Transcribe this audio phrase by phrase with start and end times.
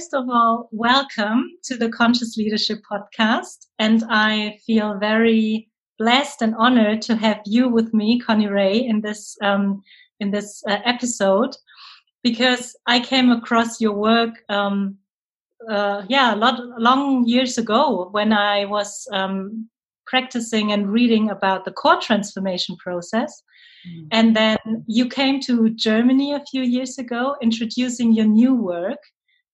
[0.00, 3.66] first of all, welcome to the Conscious Leadership Podcast.
[3.78, 9.36] And I feel very blessed and honored to have you with me, Connirae, in this
[9.42, 9.82] um,
[10.18, 11.54] in this uh, episode
[12.22, 14.96] because I came across your work, um,
[15.68, 19.68] uh, yeah, a lot long years ago when I was um,
[20.06, 23.42] practicing and reading about the core transformation process.
[23.86, 24.06] Mm.
[24.12, 29.00] And then you came to Germany a few years ago, introducing your new work,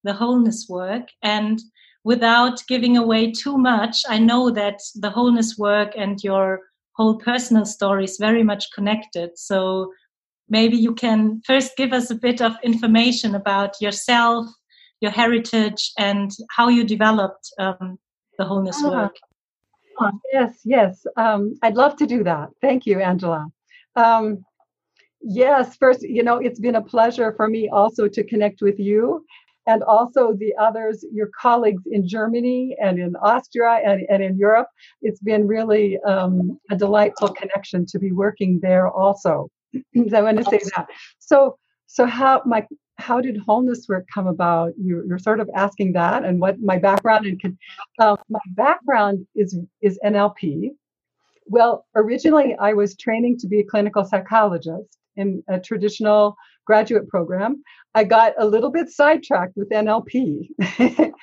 [0.06, 1.08] the wholeness work.
[1.22, 1.60] And
[2.04, 6.60] without giving away too much, I know that the wholeness work and your
[6.92, 9.30] whole personal story is very much connected.
[9.36, 9.92] So
[10.48, 14.46] maybe you can first give us a bit of information about yourself,
[15.00, 17.98] your heritage, and how you developed um,
[18.38, 18.90] the wholeness ah.
[18.90, 19.16] work.
[20.32, 21.06] Yes, yes.
[21.16, 22.50] Um, I'd love to do that.
[22.60, 23.46] Thank you, Angela.
[23.96, 24.44] Um,
[25.22, 29.24] yes, first, you know, it's been a pleasure for me also to connect with you
[29.66, 34.68] and also the others, your colleagues in Germany and in Austria and, and in Europe.
[35.02, 39.50] It's been really um, a delightful connection to be working there also.
[39.74, 40.86] so I want to say that.
[41.18, 42.66] So, so how my
[42.98, 44.72] how did wholeness work come about?
[44.78, 47.58] You, are sort of asking that, and what my background and
[47.98, 50.70] uh, my background is is NLP.
[51.46, 57.62] Well, originally I was training to be a clinical psychologist in a traditional graduate program.
[57.94, 60.48] I got a little bit sidetracked with NLP,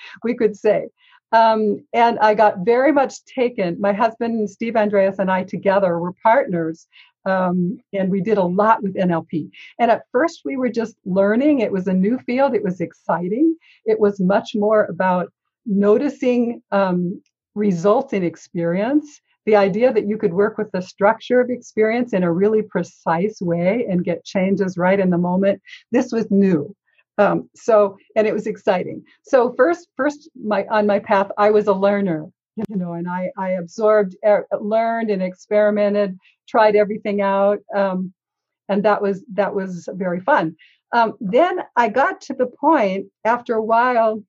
[0.23, 0.88] we could say.
[1.31, 3.80] Um, and I got very much taken.
[3.81, 6.88] My husband, Steve Andreas, and I together were partners
[7.25, 9.49] um, and we did a lot with NLP.
[9.80, 11.59] And at first, we were just learning.
[11.59, 12.53] It was a new field.
[12.53, 13.55] It was exciting.
[13.86, 15.31] It was much more about
[15.66, 17.21] noticing um,
[17.55, 19.21] results in experience.
[19.45, 23.42] The idea that you could work with the structure of experience in a really precise
[23.42, 25.61] way and get changes right in the moment.
[25.92, 26.76] This was new.
[27.17, 29.04] Um, so, and it was exciting.
[29.23, 32.27] So first, first, my on my path, I was a learner
[32.70, 36.17] you know and i i absorbed er, learned and experimented
[36.48, 38.14] tried everything out um,
[38.70, 40.55] and that was that was very fun
[40.92, 44.23] um, then i got to the point after a while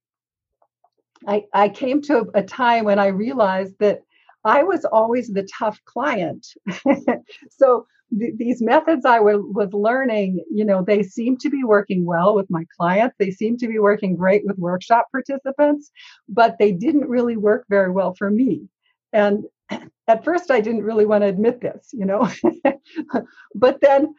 [1.27, 4.01] i i came to a time when i realized that
[4.45, 6.47] i was always the tough client
[7.51, 7.87] so
[8.19, 12.35] th- these methods I w- was learning, you know, they seem to be working well
[12.35, 13.17] with my clients.
[13.19, 15.91] They seem to be working great with workshop participants,
[16.29, 18.69] but they didn't really work very well for me.
[19.13, 19.45] And
[20.09, 22.29] at first, I didn't really want to admit this, you know,
[23.55, 24.15] but then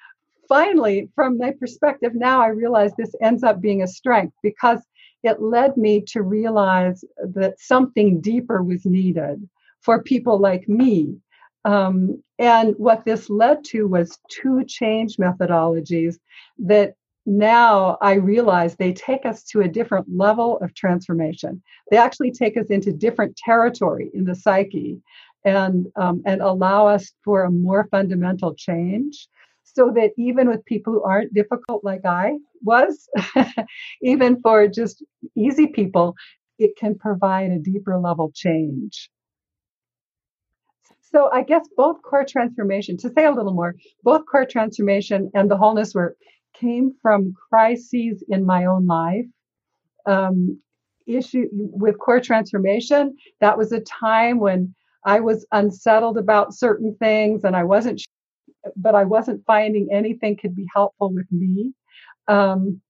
[0.48, 4.80] finally, from my perspective now, I realize this ends up being a strength because
[5.24, 7.04] it led me to realize
[7.34, 9.48] that something deeper was needed
[9.86, 11.16] for people like me
[11.66, 16.18] um, and what this led to was two change methodologies
[16.60, 16.94] that
[17.26, 21.64] now I realize they take us to a different level of transformation.
[21.90, 25.02] They actually take us into different territory in the psyche
[25.44, 29.28] and, um, and allow us for a more fundamental change
[29.64, 33.10] so that even with people who aren't difficult like I was,
[34.04, 35.04] even for just
[35.36, 36.16] easy people,
[36.60, 39.10] it can provide a deeper level change.
[41.16, 45.50] So I guess both core transformation, to say a little more, both core transformation and
[45.50, 46.18] the wholeness work
[46.54, 49.26] came from crises in my own life.
[50.06, 50.60] Um,
[51.08, 57.46] issue with core transformation, that was a time when I was unsettled about certain things
[57.46, 58.02] and I wasn't,
[58.76, 61.72] but I wasn't finding anything could be helpful with me.
[62.28, 62.82] Um,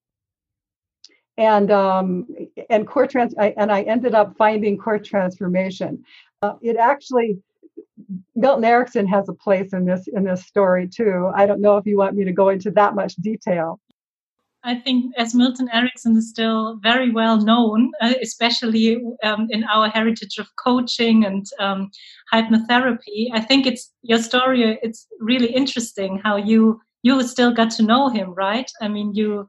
[1.37, 2.25] and um,
[2.71, 6.03] and core trans I, and I ended up finding core transformation.
[6.41, 7.37] Uh, it actually
[8.35, 11.31] Milton Erickson has a place in this in this story too.
[11.35, 13.79] I don't know if you want me to go into that much detail.
[14.65, 19.89] I think as Milton Erickson is still very well known, uh, especially um, in our
[19.89, 21.91] heritage of coaching and um,
[22.33, 23.29] hypnotherapy.
[23.31, 24.79] I think it's your story.
[24.81, 28.69] It's really interesting how you you still got to know him, right?
[28.81, 29.47] I mean, you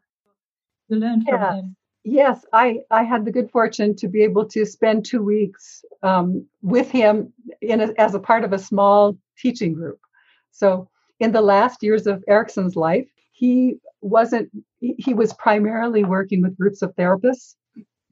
[0.89, 1.39] you learned yeah.
[1.39, 1.77] from him.
[2.09, 6.47] Yes, I, I had the good fortune to be able to spend two weeks um,
[6.63, 9.99] with him in a, as a part of a small teaching group.
[10.53, 10.89] So,
[11.19, 14.49] in the last years of Erickson's life, he wasn't,
[14.79, 17.57] he was primarily working with groups of therapists.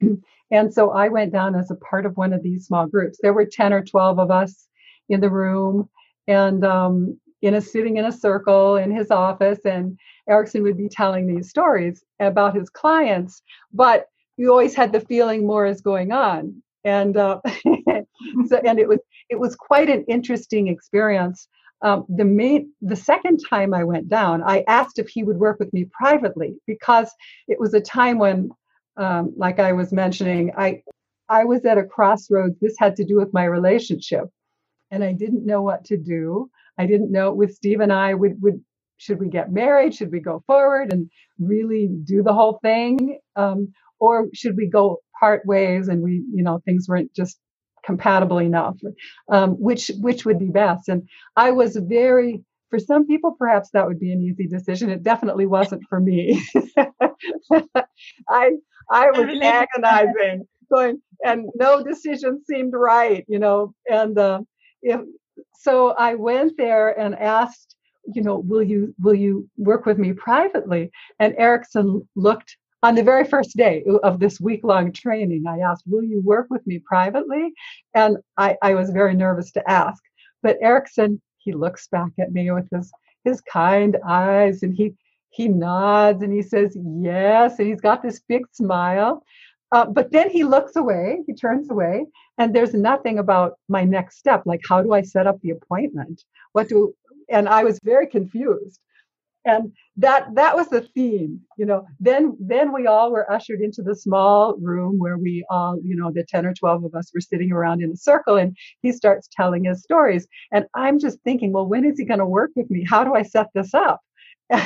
[0.51, 3.19] and so I went down as a part of one of these small groups.
[3.21, 4.67] There were 10 or 12 of us
[5.07, 5.87] in the room.
[6.27, 9.97] And um, in a sitting in a circle in his office and
[10.27, 13.41] Erickson would be telling these stories about his clients,
[13.73, 14.07] but
[14.37, 16.61] you always had the feeling more is going on.
[16.83, 17.41] And uh,
[18.47, 18.99] so, and it was
[19.29, 21.47] it was quite an interesting experience.
[21.81, 25.59] Um, the main the second time I went down, I asked if he would work
[25.59, 27.11] with me privately because
[27.47, 28.49] it was a time when
[28.97, 30.81] um, like I was mentioning, I
[31.29, 32.59] I was at a crossroads.
[32.59, 34.25] This had to do with my relationship,
[34.91, 36.49] and I didn't know what to do.
[36.77, 38.61] I didn't know with Steve and I would would
[38.97, 39.93] should we get married?
[39.93, 44.99] Should we go forward and really do the whole thing, um, or should we go
[45.19, 47.39] part ways and we you know things weren't just
[47.85, 48.77] compatible enough?
[49.31, 50.89] Um, which which would be best?
[50.89, 51.03] And
[51.35, 55.45] I was very for some people perhaps that would be an easy decision it definitely
[55.45, 56.41] wasn't for me
[58.29, 58.51] i
[58.91, 64.39] i was agonizing going and no decision seemed right you know and uh,
[64.81, 64.99] if
[65.53, 67.75] so i went there and asked
[68.13, 70.91] you know will you will you work with me privately?
[71.19, 75.83] And erickson looked on the very first day of this week long training i asked
[75.87, 77.53] will you work with me privately?
[77.93, 80.01] And I, I was very nervous to ask.
[80.43, 82.91] But erickson he looks back at me with his
[83.23, 84.93] his kind eyes and he
[85.31, 89.23] he nods and he says yes and he's got this big smile
[89.71, 92.05] uh, but then he looks away he turns away
[92.37, 96.23] and there's nothing about my next step like how do i set up the appointment?
[96.53, 96.93] What do
[97.29, 98.79] and i was very confused.
[99.47, 103.81] And that that was the theme you know then then we all were ushered into
[103.83, 107.21] the small room where we all you know the 10 or 12 of us were
[107.21, 110.27] sitting around in a circle and he starts telling his stories.
[110.51, 112.85] And i'm just thinking well when is he going to work with me?
[112.89, 114.01] How do i set this up?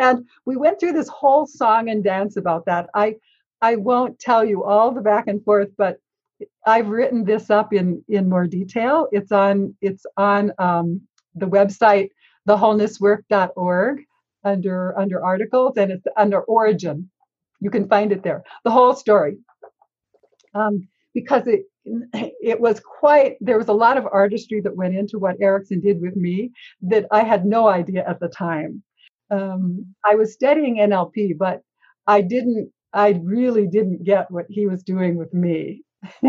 [0.00, 2.88] And we went through this whole song and dance about that.
[2.94, 3.16] I
[3.62, 5.98] i won't tell you all the back and forth but
[6.66, 11.00] i've written this up in in more detail it's on it's on um,
[11.34, 12.10] the website
[12.48, 14.00] thewholenesswork.org
[14.44, 17.10] under under articles and it's under origin.
[17.60, 18.44] You can find it there.
[18.64, 19.38] The whole story.
[20.54, 21.62] Um, because it
[22.12, 26.00] it was quite there was a lot of artistry that went into what Erickson did
[26.00, 26.52] with me
[26.82, 28.82] that I had no idea at the time.
[29.30, 31.62] Um, I was studying NLP, but
[32.06, 35.84] I didn't I really didn't get what he was doing with me.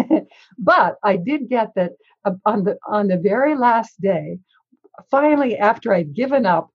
[0.60, 1.94] but I did get that
[2.26, 4.40] uh, on the on the very last day
[5.10, 6.70] finally, after I'd given up,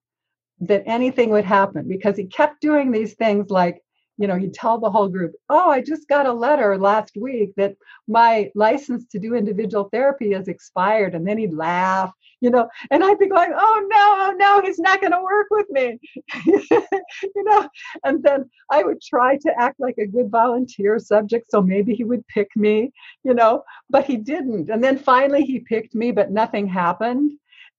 [0.61, 3.83] that anything would happen because he kept doing these things like,
[4.23, 7.51] you know, he'd tell the whole group, Oh, I just got a letter last week
[7.57, 7.75] that
[8.07, 11.17] my license to do individual therapy has expired.
[11.17, 14.79] And then he'd laugh, you know, and I'd be going, Oh, no, oh, no, he's
[14.79, 15.99] not going to work with me,
[16.47, 17.69] you know.
[18.05, 21.51] And then I would try to act like a good volunteer subject.
[21.51, 22.93] So maybe he would pick me,
[23.25, 24.71] you know, but he didn't.
[24.71, 27.33] And then finally he picked me, but nothing happened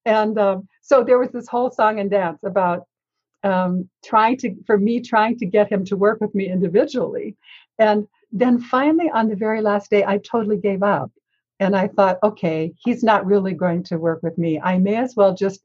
[0.05, 2.83] and um, so there was this whole song and dance about
[3.43, 7.35] um, trying to for me trying to get him to work with me individually.
[7.79, 11.11] And then finally on the very last day i totally gave up.
[11.59, 14.59] And i thought okay he's not really going to work with me.
[14.59, 15.61] I may as well just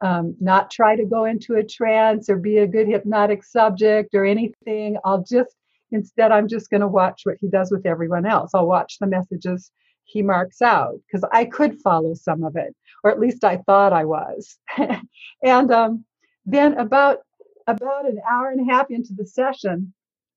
[0.00, 4.24] um, not try to go into a trance or be a good hypnotic subject or
[4.24, 4.96] anything.
[5.04, 5.54] I'll just
[5.90, 8.50] instead i'm just going to watch what he does with everyone else.
[8.54, 9.70] I'll watch the messages
[10.04, 13.92] he marks out because I could follow some of it, or at least I thought
[13.92, 14.58] I was.
[15.42, 16.04] and um,
[16.52, 17.18] then about
[17.66, 19.92] about an hour and a half into the session,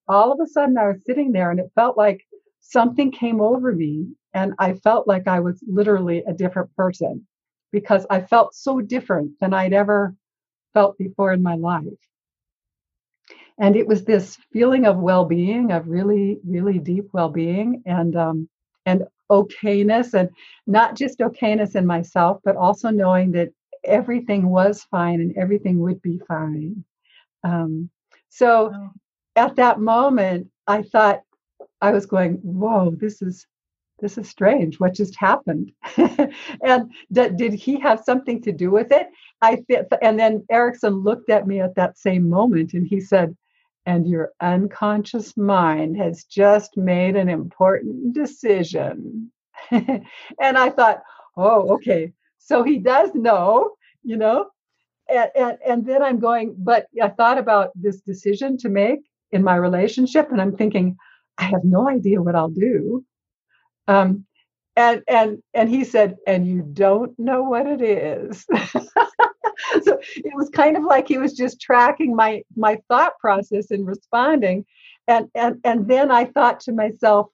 [0.07, 2.21] all of a sudden I was sitting there and it felt like
[2.61, 7.27] something came over me, and I felt like I was literally a different person
[7.71, 10.15] because I felt so different than I'd ever
[10.73, 11.83] felt before in my life.
[13.59, 18.49] And it was this feeling of well-being, of really, really deep well-being, and um,
[18.85, 20.29] and okayness and
[20.67, 23.49] not just okayness in myself, but also knowing that
[23.83, 26.83] everything was fine and everything would be fine.
[27.43, 27.89] Um,
[28.29, 28.73] so
[29.35, 31.21] at that moment, I thought
[31.81, 33.47] I was going, "Whoa, this is
[33.99, 34.79] this is strange.
[34.79, 39.07] What just happened?" and did he have something to do with it?
[39.41, 43.35] I th- and then Erickson looked at me at that same moment and he said,
[43.85, 49.31] and your unconscious mind has just made an important decision.
[49.71, 50.03] and
[50.39, 51.01] I thought,
[51.35, 52.13] oh, okay.
[52.43, 53.71] So he does know,
[54.03, 54.47] you know.
[55.09, 58.99] And, and, and then I'm going, but I thought about this decision to make
[59.31, 60.95] in my relationship, and I'm thinking,
[61.37, 63.03] I have no idea what I'll do.
[63.87, 64.25] Um,
[64.75, 68.45] and and and he said, and you don't know what it is.
[69.83, 73.85] so it was kind of like he was just tracking my my thought process and
[73.85, 74.65] responding
[75.07, 77.27] and and and then i thought to myself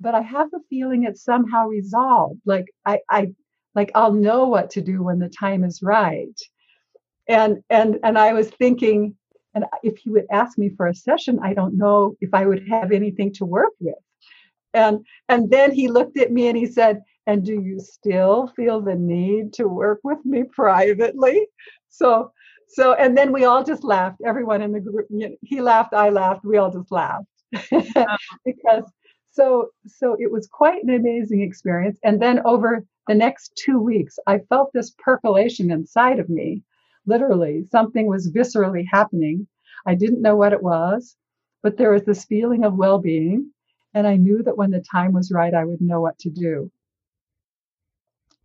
[0.00, 3.28] but i have the feeling it's somehow resolved like i i
[3.74, 6.38] like i'll know what to do when the time is right
[7.28, 9.14] and and and i was thinking
[9.54, 12.66] and if he would ask me for a session i don't know if i would
[12.68, 13.94] have anything to work with
[14.74, 18.80] and and then he looked at me and he said and do you still feel
[18.80, 21.46] the need to work with me privately?
[21.88, 22.32] So,
[22.68, 24.20] so, and then we all just laughed.
[24.26, 25.06] Everyone in the group,
[25.42, 27.26] he laughed, I laughed, we all just laughed.
[27.72, 28.16] Uh-huh.
[28.44, 28.84] because
[29.40, 31.98] so so it was quite an amazing experience.
[32.04, 36.62] And then over the next two weeks i felt this percolation inside of me.
[37.06, 39.46] Literally something was viscerally happening.
[39.86, 41.16] I didn't know what it was
[41.62, 43.50] but there was this feeling of well-being
[43.94, 46.70] and i knew that when the time was right i would know what to do.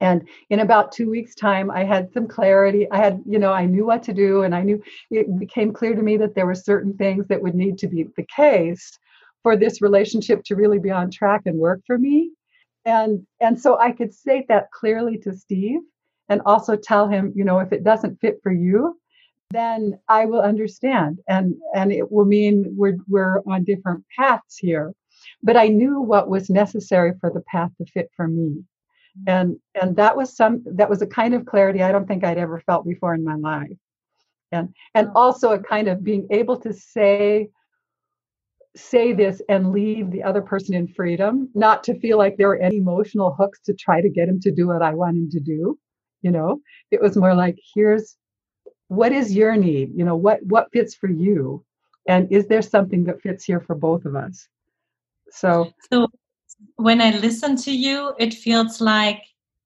[0.01, 2.89] And in about two weeks time i had some clarity.
[2.91, 5.95] I had you know i knew what to do and i knew it became clear
[5.95, 8.97] to me that there were certain things that would need to be the case
[9.45, 12.31] for this relationship to really be on track and work for me.
[12.83, 15.81] And and so i could state that clearly to steve
[16.29, 18.97] and also tell him you know if it doesn't fit for you
[19.51, 21.19] then i will understand.
[21.27, 24.93] And and it will mean we're we're on different paths here.
[25.43, 28.63] But i knew what was necessary for the path to fit for me.
[29.27, 32.43] And and that was some that was a kind of clarity i don't think i'd
[32.45, 33.77] ever felt before in my life.
[34.51, 37.49] And and also a kind of being able to say
[38.75, 42.57] say this and leave the other person in freedom not to feel like there were
[42.57, 45.39] any emotional hooks to try to get him to do what i want him to
[45.39, 45.77] do
[46.21, 46.59] you know
[46.91, 48.17] it was more like here's
[48.87, 51.63] what is your need you know what what fits for you
[52.07, 54.47] and is there something that fits here for both of us
[55.31, 56.07] so so
[56.75, 59.21] when I listen to you, it feels like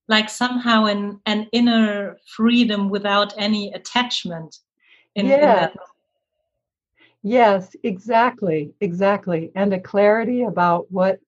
[0.08, 4.58] like somehow an an inner freedom without any attachment.
[5.16, 5.70] In, yeah.
[5.70, 5.72] In
[7.24, 11.20] yes, exactly, exactly, and a clarity about what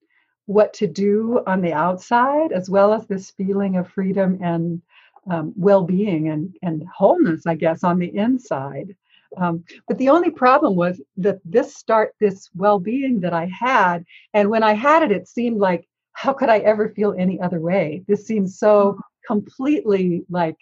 [0.47, 4.81] what to do on the outside, as well as this feeling of freedom and
[5.29, 8.95] um, well-being and and wholeness, I guess, on the inside.
[9.37, 14.03] Um, but the only problem was that this start, this well being that I had,
[14.33, 17.61] and when I had it, it seemed like, how could I ever feel any other
[17.61, 18.03] way?
[18.07, 20.57] This seems so completely like,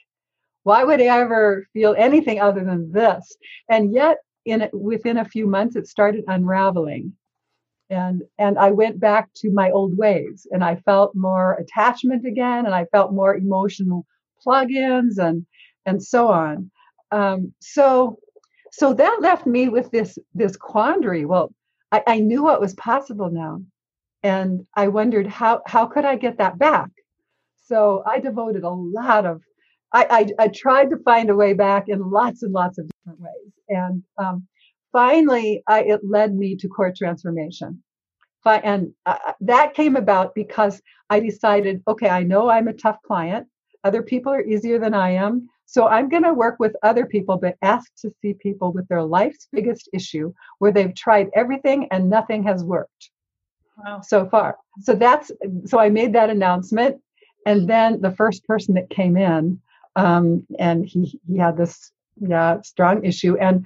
[0.63, 3.35] why would I ever feel anything other than this?
[3.69, 4.17] And yet,
[4.51, 7.13] in it, within a few months, it started unraveling.
[7.89, 12.65] And, and I went back to my old ways and I felt more attachment again
[12.65, 14.05] and I felt more emotional
[14.45, 15.45] plugins and
[15.85, 16.69] and so on.
[17.11, 18.19] Um, so
[18.71, 21.53] so that left me with this this quandary well
[21.91, 23.61] I, I, knew what was possible now
[24.23, 26.89] and i wondered how how could i get that back
[27.65, 29.41] so i devoted a lot of
[29.93, 30.05] i
[30.39, 33.53] i, I tried to find a way back in lots and lots of different ways
[33.69, 34.47] and um,
[34.91, 37.83] finally I, it led me to core transformation
[38.45, 42.97] and uh, uh, that came about because i decided okay i know i'm a tough
[43.05, 43.47] client
[43.83, 47.37] other people are easier than i am so I'm going to work with other people,
[47.37, 52.09] but ask to see people with their life's biggest issue where they've tried everything and
[52.09, 53.11] nothing has worked
[53.77, 54.01] wow.
[54.01, 54.57] so far.
[54.81, 55.29] So that's
[55.65, 56.99] so I made that announcement,
[57.45, 59.61] and then the first person that came in,
[59.95, 63.65] um, and he he had this yeah strong issue, and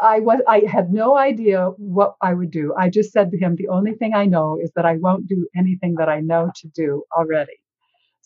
[0.00, 2.74] I was I had no idea what I would do.
[2.78, 5.48] I just said to him, the only thing I know is that I won't do
[5.56, 7.62] anything that I know to do already.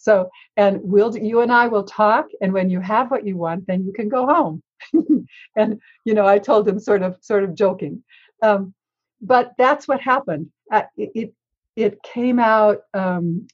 [0.06, 2.26] So, and we'll, you and I will talk.
[2.40, 4.62] And when you have what you want, then you can go home.
[5.56, 8.04] and, you know, I told him sort of, sort of joking.
[8.40, 8.72] Um,
[9.20, 10.48] but that's what happened.
[10.70, 11.34] Uh, it, it,
[11.74, 13.48] it, came out um,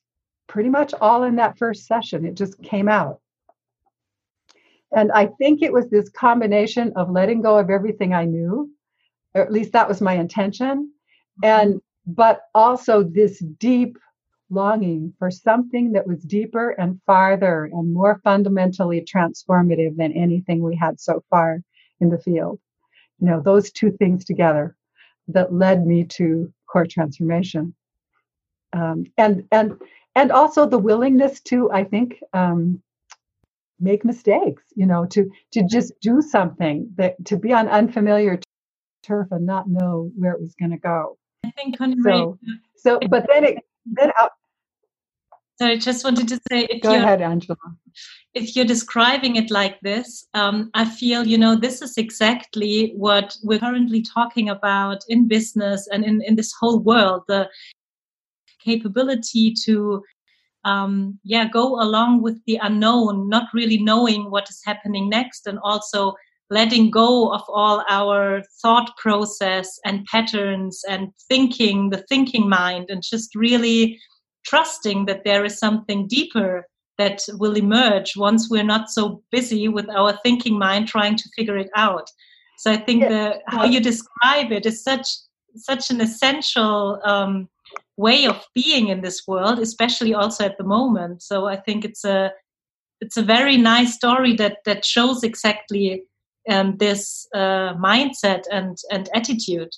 [0.47, 2.27] pretty much all in that first session.
[2.27, 3.22] It just came out.
[4.95, 8.71] And I think it was this combination of letting go of everything I knew,
[9.35, 10.93] or at least that was my intention.
[11.43, 13.97] And, but also this deep
[14.51, 20.77] longing for something that was deeper and farther and more fundamentally transformative than anything we
[20.77, 21.63] had so far
[22.01, 22.61] in the field.
[23.19, 24.77] You know, those two things together
[25.29, 27.75] that led me to core transformation.
[28.75, 29.79] Um, and and
[30.15, 32.83] and also the willingness to, I think, um,
[33.83, 34.63] make mistakes.
[34.75, 38.41] You know, to to just do something that to be on unfamiliar
[39.03, 41.19] turf and not know where it was going to go.
[41.45, 42.39] I think so.
[42.77, 44.31] So, but then it then out,
[45.63, 47.57] so I just wanted to say, if go ahead, Angela.
[48.35, 53.37] If you're describing it like this, um, I feel you know this is exactly what
[53.43, 57.23] we're currently talking about in business and in in this whole world.
[57.29, 57.49] The
[58.65, 60.03] capability to
[60.65, 65.59] um, yeah go along with the unknown, not really knowing what is happening next, and
[65.63, 66.15] also
[66.51, 73.03] letting go of all our thought process and patterns and thinking, the thinking mind, and
[73.03, 73.99] just really
[74.45, 76.67] trusting that there is something deeper
[76.99, 81.57] that will emerge once we're not so busy with our thinking mind trying to figure
[81.57, 82.07] it out.
[82.59, 85.09] So I think the, how you describe it is such
[85.57, 87.49] such an essential um,
[88.03, 91.23] way of being in this world, especially also at the moment.
[91.23, 92.33] So I think it's a
[93.01, 96.05] it's a very nice story that that shows exactly
[96.51, 99.73] um, this uh, mindset and and attitude.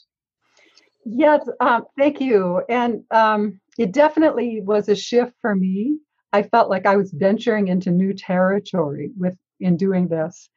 [1.04, 2.62] Yes, um, thank you.
[2.69, 5.99] And um, it definitely was a shift for me.
[6.33, 10.49] I felt like I was venturing into new territory with in doing this.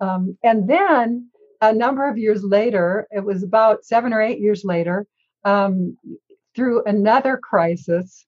[0.00, 4.62] Um, and then a number of years later, it was about seven or eight years
[4.64, 5.06] later,
[5.44, 5.96] um,
[6.54, 8.26] through another crisis,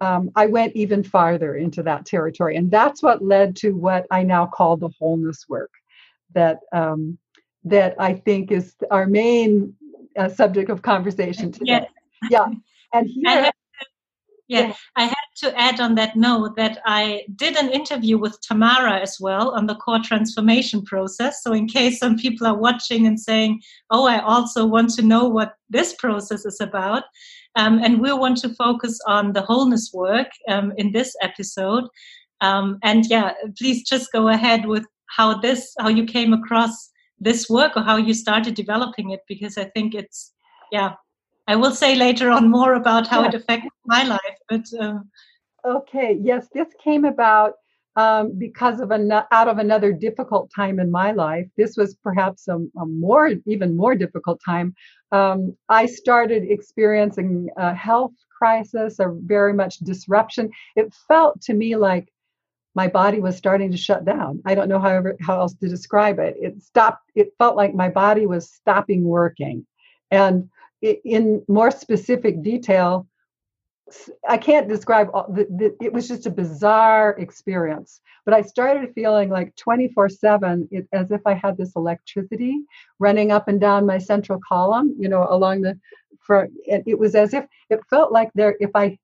[0.00, 2.56] um, I went even farther into that territory.
[2.56, 5.70] And that's what led to what I now call the wholeness work
[6.34, 7.18] that um,
[7.64, 9.74] that I think is our main
[10.16, 11.64] uh, subject of conversation today.
[11.66, 11.90] Yes.
[12.30, 12.46] Yeah.
[12.92, 13.50] And here,
[14.48, 18.40] yeah, yeah, I had to add on that note that I did an interview with
[18.42, 21.42] Tamara as well on the core transformation process.
[21.42, 25.24] So, in case some people are watching and saying, Oh, I also want to know
[25.28, 27.04] what this process is about.
[27.56, 31.84] Um, and we want to focus on the wholeness work um, in this episode.
[32.42, 34.84] Um, and yeah, please just go ahead with
[35.16, 39.56] how this, how you came across this work or how you started developing it, because
[39.56, 40.34] I think it's,
[40.70, 40.94] yeah,
[41.48, 43.28] I will say later on more about how yeah.
[43.28, 44.38] it affected my life.
[44.48, 44.98] But uh,
[45.64, 47.54] okay, yes, this came about
[47.96, 51.46] um, because of an out of another difficult time in my life.
[51.56, 54.74] This was perhaps a, a more even more difficult time.
[55.12, 60.50] Um, I started experiencing a health crisis, a very much disruption.
[60.74, 62.08] It felt to me like
[62.74, 64.42] my body was starting to shut down.
[64.44, 66.36] I don't know however how else to describe it.
[66.38, 67.10] It stopped.
[67.14, 69.66] It felt like my body was stopping working,
[70.10, 70.50] and
[70.82, 73.06] in more specific detail,
[74.28, 78.00] I can't describe all the, the, it was just a bizarre experience.
[78.24, 82.58] But I started feeling like 24 7, as if I had this electricity
[82.98, 85.78] running up and down my central column, you know, along the
[86.20, 86.50] front.
[86.70, 88.98] And it was as if it felt like there, if I,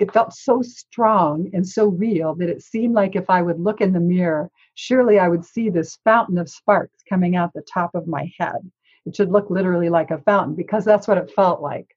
[0.00, 3.80] it felt so strong and so real that it seemed like if I would look
[3.80, 7.96] in the mirror, surely I would see this fountain of sparks coming out the top
[7.96, 8.70] of my head.
[9.04, 11.96] It should look literally like a fountain because that's what it felt like.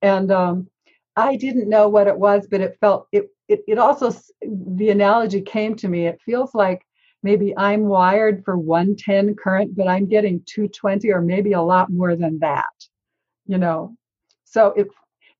[0.00, 0.68] And um,
[1.16, 3.62] I didn't know what it was, but it felt it, it.
[3.68, 6.06] It also the analogy came to me.
[6.06, 6.86] It feels like
[7.22, 12.16] maybe I'm wired for 110 current, but I'm getting 220 or maybe a lot more
[12.16, 12.72] than that.
[13.46, 13.96] You know,
[14.44, 14.88] so it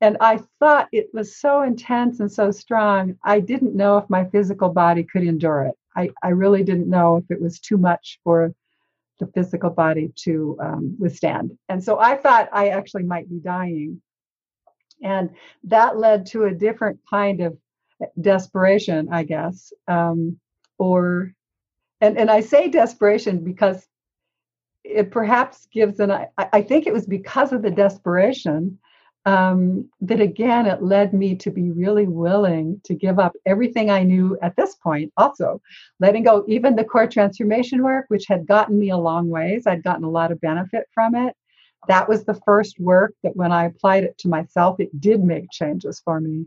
[0.02, 3.16] and I thought it was so intense and so strong.
[3.24, 5.76] I didn't know if my physical body could endure it.
[5.96, 8.52] I, I really didn't know if it was too much for
[9.20, 11.56] the physical body to um, withstand.
[11.68, 14.02] And so I thought I actually might be dying.
[15.02, 15.30] And
[15.64, 17.56] that led to a different kind of
[18.20, 19.72] desperation, I guess.
[19.88, 20.38] Um,
[20.78, 21.32] or,
[22.00, 23.86] and, and I say desperation because
[24.84, 28.78] it perhaps gives an, I, I think it was because of the desperation
[29.24, 34.02] um, that again, it led me to be really willing to give up everything I
[34.02, 35.62] knew at this point, also
[36.00, 39.66] letting go even the core transformation work, which had gotten me a long ways.
[39.66, 41.36] I'd gotten a lot of benefit from it.
[41.88, 45.50] That was the first work that when I applied it to myself, it did make
[45.50, 46.46] changes for me.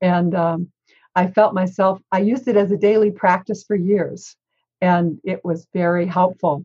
[0.00, 0.70] And um,
[1.14, 4.36] I felt myself, I used it as a daily practice for years,
[4.80, 6.64] and it was very helpful,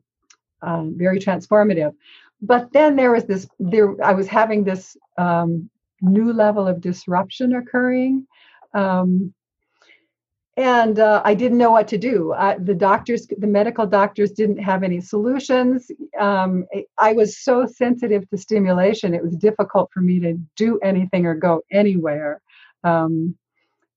[0.62, 1.94] um, very transformative
[2.42, 5.70] but then there was this there i was having this um,
[6.02, 8.26] new level of disruption occurring
[8.74, 9.34] um,
[10.58, 12.34] and uh, i didn't know what to do.
[12.34, 15.92] I, the doctors the medical doctors didn't have any solutions.
[16.20, 16.66] Um,
[16.98, 21.36] i was so sensitive to stimulation it was difficult for me to do anything or
[21.36, 22.42] go anywhere.
[22.84, 23.36] Um,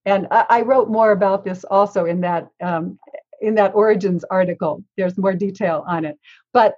[0.07, 2.99] and I, I, wrote more about this also in that um,
[3.43, 4.83] in that origins article.
[4.97, 6.19] There's more detail on it.
[6.55, 6.77] But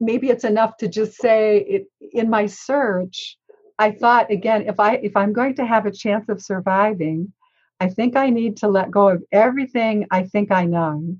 [0.00, 3.36] maybe it's enough to just say it, in my search
[3.78, 7.32] i thought again if i if i'm going to have a chance of surviving
[7.80, 11.16] i think i need to let go of everything i think i know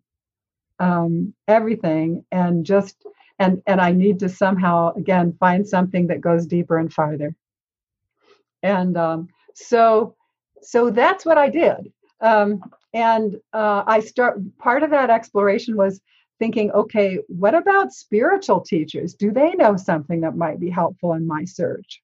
[0.80, 3.04] um, everything and just
[3.38, 7.34] and and i need to somehow again find something that goes deeper and farther
[8.62, 10.14] and um, so
[10.62, 12.62] so that's what i did um,
[12.94, 16.00] and uh, i start part of that exploration was
[16.38, 19.14] thinking, okay, what about spiritual teachers?
[19.14, 22.00] Do they know something that might be helpful in my search?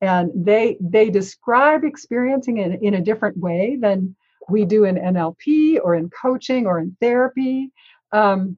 [0.00, 4.14] And they they describe experiencing it in a different way than
[4.48, 7.70] we do in NLP or in coaching or in therapy.
[8.12, 8.56] Um,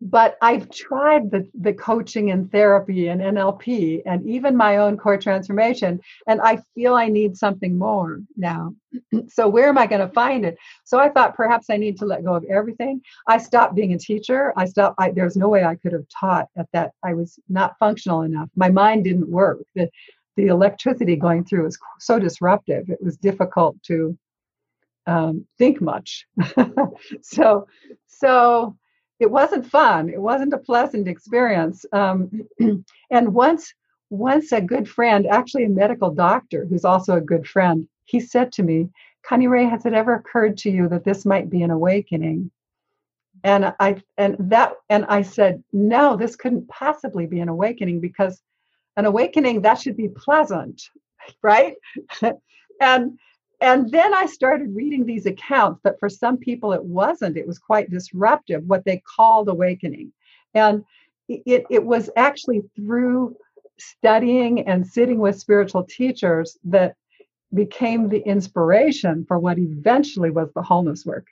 [0.00, 5.18] but I've tried the, the coaching and therapy and NLP and even my own core
[5.18, 8.74] transformation, and I feel I need something more now.
[9.28, 10.56] so, where am I going to find it?
[10.84, 13.02] So, I thought perhaps I need to let go of everything.
[13.26, 14.54] I stopped being a teacher.
[14.56, 16.92] I stopped, I, there's no way I could have taught at that.
[17.04, 18.48] I was not functional enough.
[18.56, 19.58] My mind didn't work.
[19.74, 19.90] The,
[20.36, 24.16] the electricity going through was so disruptive, it was difficult to
[25.06, 26.26] um, think much.
[27.20, 27.66] so,
[28.06, 28.76] so
[29.20, 30.08] it wasn't fun.
[30.08, 31.84] It wasn't a pleasant experience.
[31.92, 32.48] Um,
[33.10, 33.74] and once
[34.08, 38.50] once a good friend, actually a medical doctor who's also a good friend, he said
[38.50, 38.88] to me,
[39.22, 42.50] Connirae, has it ever occurred to you that this might be an awakening?
[43.44, 48.42] And I and that and I said, no, this couldn't possibly be an awakening because
[48.96, 50.82] an awakening that should be pleasant,
[51.42, 51.76] right?
[52.80, 53.18] and
[53.60, 57.36] and then I started reading these accounts that for some people it wasn't.
[57.36, 60.12] It was quite disruptive, what they called awakening.
[60.54, 60.84] And
[61.28, 63.36] it, it was actually through
[63.78, 66.94] studying and sitting with spiritual teachers that
[67.52, 71.26] became the inspiration for what eventually was the wholeness work.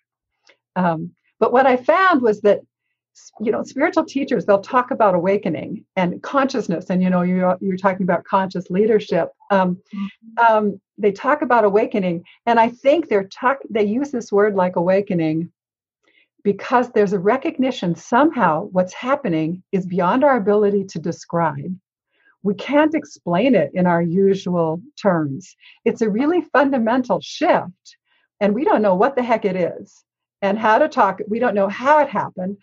[0.77, 2.61] Um, but what I found was that
[3.41, 6.87] you know spiritual teachers they'll talk about awakening and consciousness.
[6.91, 9.31] And you know you're, you're talking about conscious leadership.
[9.51, 10.57] Um, mm-hmm.
[10.57, 12.25] um, they talk about awakening.
[12.47, 15.51] And i think they're talk they use this word like awakening
[16.45, 21.77] because there's a recognition somehow what's happening is beyond our ability to describe.
[22.43, 25.55] We can't explain it in our usual terms.
[25.85, 27.97] It's a really fundamental shift
[28.41, 30.05] and we don't know what the heck it is
[30.43, 32.57] and how to talk we don't know how it happened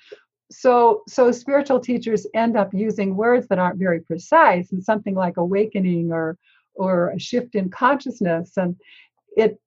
[0.52, 5.38] so so spiritual teachers end up using words that aren't very precise and something like
[5.38, 6.38] awakening or
[6.76, 8.58] or a shift in consciousness.
[8.58, 8.76] And
[9.36, 9.60] it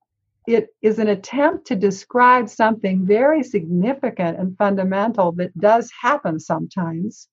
[0.46, 7.28] it is an attempt to describe something very significant and fundamental that does happen sometimes.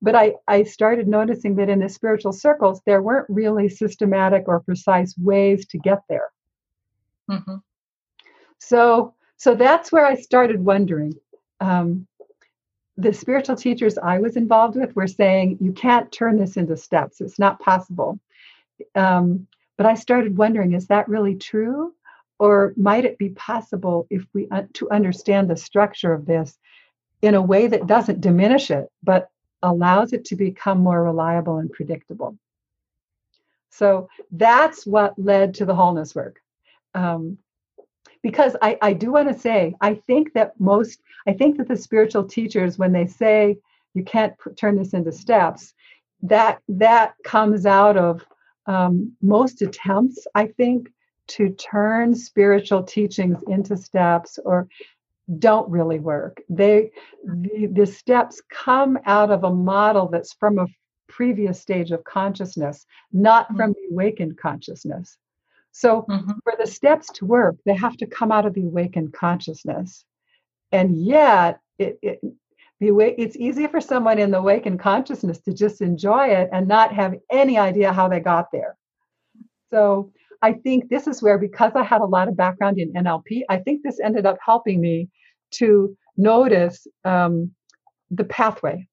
[0.00, 4.60] But I, I started noticing that in the spiritual circles there weren't really systematic or
[4.60, 6.30] precise ways to get there.
[7.28, 7.56] Mm-hmm.
[8.58, 11.12] so so that's where i started wondering
[11.60, 12.06] um,
[12.96, 17.20] the spiritual teachers I was involved with were saying, you can't turn this into steps.
[17.20, 18.18] It's not possible.
[18.94, 21.92] Um, but I started wondering, is that really true?
[22.38, 26.58] Or might it be possible if we uh, to understand the structure of this
[27.22, 29.30] in a way that doesn't diminish it, but
[29.62, 32.38] allows it to become more reliable and predictable?
[33.70, 36.40] So that's what led to the wholeness work.
[36.94, 37.38] Um,
[38.26, 41.76] because I, I do want to say, I think that most, I think that the
[41.76, 43.56] spiritual teachers, when they say
[43.94, 45.74] you can't turn this into steps,
[46.22, 48.26] that that comes out of
[48.66, 50.88] um, most attempts, I think,
[51.28, 54.66] to turn spiritual teachings into steps or
[55.38, 56.42] don't really work.
[56.48, 56.90] They
[57.24, 60.66] the, the steps come out of a model that's from a
[61.08, 63.56] previous stage of consciousness, not mm-hmm.
[63.56, 65.16] from the awakened consciousness.
[65.78, 66.38] So, mm-hmm.
[66.42, 70.06] for the steps to work, they have to come out of the awakened consciousness.
[70.72, 72.18] And yet, it, it
[72.80, 76.66] the way it's easy for someone in the awakened consciousness to just enjoy it and
[76.66, 78.74] not have any idea how they got there.
[79.70, 83.42] So, I think this is where, because I had a lot of background in NLP,
[83.50, 85.10] I think this ended up helping me
[85.58, 87.50] to notice um,
[88.10, 88.88] the pathway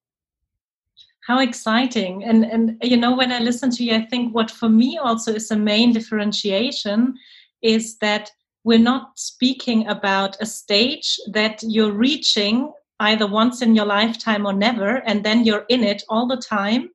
[1.25, 2.23] how exciting.
[2.23, 5.33] And and you know when i listen to you i think what for me also
[5.33, 7.15] is the main differentiation
[7.62, 8.29] is that
[8.63, 14.53] we're not speaking about a stage that you're reaching either once in your lifetime or
[14.53, 16.89] never and then you're in it all the time.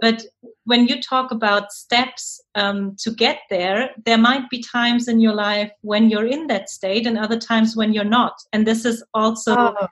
[0.00, 0.22] But
[0.64, 5.34] when you talk about steps um, to get there there might be times in your
[5.34, 8.34] life when you're in that state and other times when you're not.
[8.52, 9.88] And this is also oh.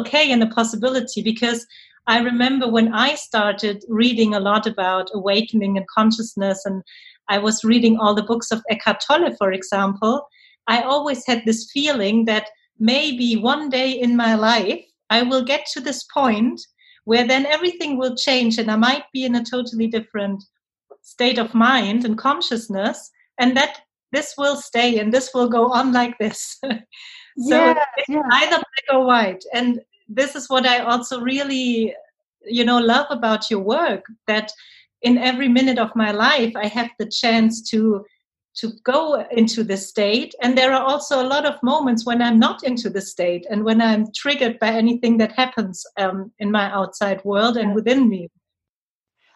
[0.00, 1.66] okay and a possibility because
[2.06, 6.82] I remember when I started reading a lot about awakening and consciousness, and
[7.28, 10.26] I was reading all the books of Eckhart Tolle, for example,
[10.66, 15.66] I always had this feeling that maybe one day in my life I will get
[15.72, 16.60] to this point
[17.04, 20.42] where then everything will change and I might be in a totally different
[21.02, 23.80] state of mind and consciousness, and that
[24.12, 26.58] this will stay and this will go on like this.
[26.62, 26.76] so
[27.38, 28.24] yes, yes.
[28.32, 29.44] either black or white.
[29.52, 31.94] And this is what I also really,
[32.44, 34.52] you know, love about your work that
[35.02, 38.04] in every minute of my life I have the chance to
[38.56, 40.32] to go into the state.
[40.40, 43.64] And there are also a lot of moments when i'm not into the state and
[43.64, 48.30] when i'm triggered by anything that happens um, in my outside world and within me.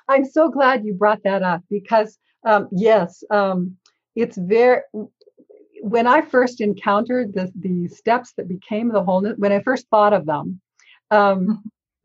[0.09, 3.77] I'm so glad you brought that up because um, yes um,
[4.15, 4.83] it's very
[5.91, 10.13] when I first encountered the, the steps that became the wholeness, when I first thought
[10.13, 10.61] of them,
[11.11, 11.47] um,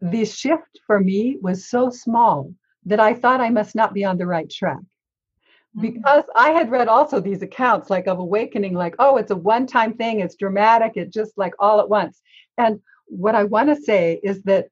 [0.04, 0.10] mm-hmm.
[0.10, 2.54] the shift for me was so small
[2.86, 4.78] that I thought I must not be on the right track.
[4.78, 5.82] Mm-hmm.
[5.82, 9.68] Because I had read also these accounts like of awakening, like, oh, it's a one
[9.68, 12.22] time thing, it's dramatic, it just like all at once.
[12.58, 14.68] And what I want to say is that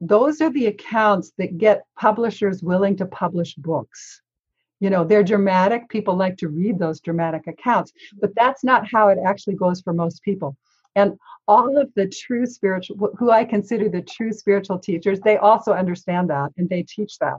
[0.00, 4.20] those are the accounts that get publishers willing to publish books
[4.84, 5.88] you know they're dramatic.
[5.88, 9.92] People like to read those dramatic accounts but that's not how it actually goes for
[9.92, 10.50] most people.
[10.94, 11.18] And
[11.48, 16.24] all of the true spiritual who i consider the true spiritual teachers they also understand
[16.30, 17.38] that and they teach that.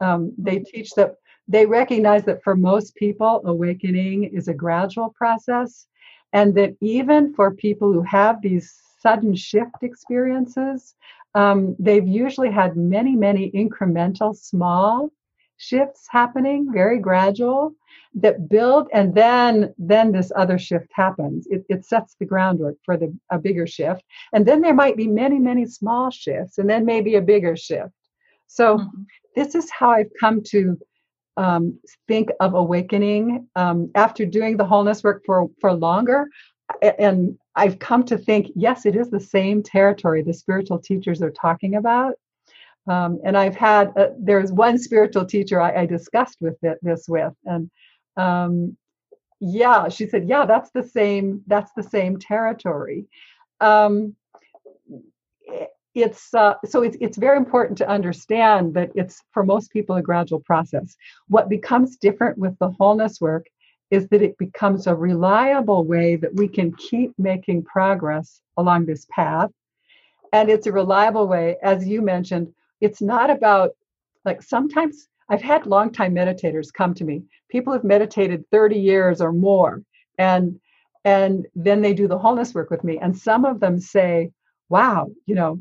[0.00, 1.10] Um, they teach that
[1.54, 5.86] they recognize that for most people, awakening is a gradual process,
[6.32, 8.66] and that even for people who have these
[9.00, 10.94] sudden shift experiences,
[11.34, 15.10] um, they've usually had many, many incremental, small
[15.56, 17.74] shifts happening, very gradual,
[18.14, 21.46] that build, and then then this other shift happens.
[21.50, 25.08] It, it sets the groundwork for the a bigger shift, and then there might be
[25.08, 27.92] many, many small shifts, and then maybe a bigger shift.
[28.46, 29.02] So mm-hmm.
[29.34, 30.78] this is how I've come to
[31.36, 36.28] um, think of awakening um, after doing the wholeness work for for longer
[36.98, 41.30] and i've come to think yes it is the same territory the spiritual teachers are
[41.30, 42.14] talking about
[42.86, 47.06] um, and i've had uh, there's one spiritual teacher i, I discussed with it, this
[47.08, 47.70] with and
[48.16, 48.76] um,
[49.40, 53.06] yeah she said yeah that's the same that's the same territory
[53.60, 54.14] um,
[55.94, 60.02] it's uh, so it's it's very important to understand that it's for most people a
[60.02, 60.96] gradual process.
[61.28, 63.46] What becomes different with the wholeness work
[63.90, 69.06] is that it becomes a reliable way that we can keep making progress along this
[69.10, 69.50] path,
[70.32, 72.52] and it's a reliable way, as you mentioned.
[72.80, 73.72] It's not about
[74.24, 77.22] like sometimes I've had longtime meditators come to me.
[77.50, 79.82] People have meditated 30 years or more,
[80.18, 80.58] and
[81.04, 84.30] and then they do the wholeness work with me, and some of them say,
[84.68, 85.60] "Wow, you know,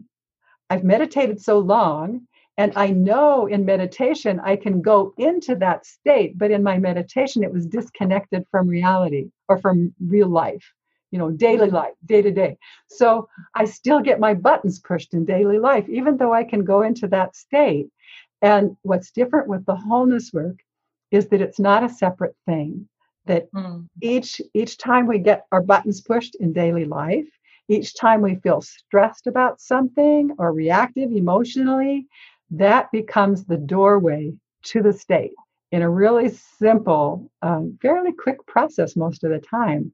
[0.70, 6.38] I've meditated so long and I know in meditation I can go into that state,
[6.38, 10.74] but in my meditation it was disconnected from reality or from real life,
[11.14, 12.58] you know, daily life, day to day.
[12.88, 16.82] So I still get my buttons pushed in daily life, even though I can go
[16.82, 17.88] into that state.
[18.42, 20.58] And what's different with the wholeness work
[21.12, 22.90] is that it's not a separate thing.
[23.28, 23.88] That mm.
[24.02, 27.30] each each time we get our buttons pushed in daily life,
[27.70, 32.08] each time we feel stressed about something or reactive emotionally,
[32.50, 35.36] that becomes the doorway to the state
[35.72, 39.94] in a really simple, um, fairly quick process most of the time.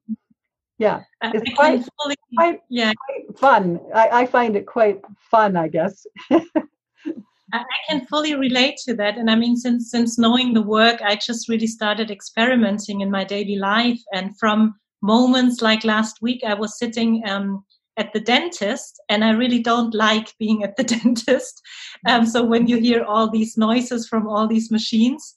[0.80, 2.94] Yeah, it's quite, fully, quite, yeah.
[2.94, 3.80] quite fun.
[3.94, 6.08] I, I, find it quite fun, I guess.
[6.32, 11.15] I can fully relate to that, and I mean, since since knowing the work, I
[11.15, 16.54] just really started experimenting in my daily life, and from moments like last week i
[16.54, 17.63] was sitting um,
[17.98, 21.62] at the dentist and i really don't like being at the dentist
[22.08, 25.36] um, so when you hear all these noises from all these machines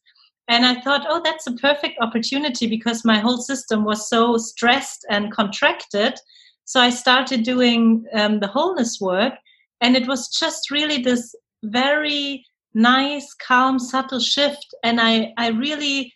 [0.48, 5.04] and i thought oh that's a perfect opportunity because my whole system was so stressed
[5.10, 6.14] and contracted
[6.64, 9.34] so i started doing um, the wholeness work
[9.80, 16.12] and it was just really this very nice calm subtle shift and i i really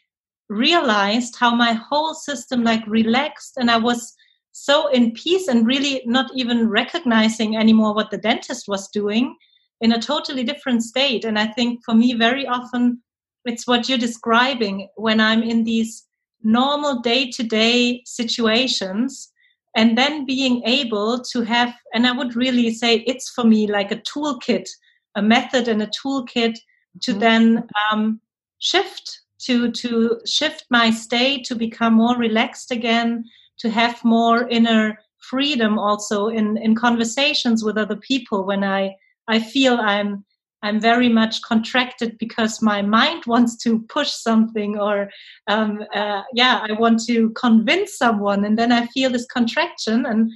[0.48, 4.14] realized how my whole system like relaxed and I was
[4.52, 9.36] so in peace and really not even recognizing anymore what the dentist was doing
[9.80, 11.24] in a totally different state.
[11.24, 13.02] And I think for me, very often
[13.46, 16.04] it's what you're describing when I'm in these
[16.42, 19.32] normal day to day situations
[19.74, 23.92] and then being able to have, and I would really say it's for me like
[23.92, 24.68] a toolkit,
[25.14, 26.56] a method and a toolkit
[27.02, 27.20] to mm-hmm.
[27.20, 28.20] then um,
[28.58, 33.24] shift to to shift my state to become more relaxed again
[33.58, 38.94] to have more inner freedom also in in conversations with other people when i
[39.28, 40.24] i feel i'm
[40.66, 45.08] i'm very much contracted because my mind wants to push something or
[45.48, 50.30] um, uh, yeah i want to convince someone and then i feel this contraction and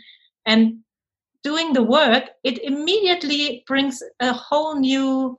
[0.47, 0.79] and
[1.43, 5.39] doing the work it immediately brings a whole new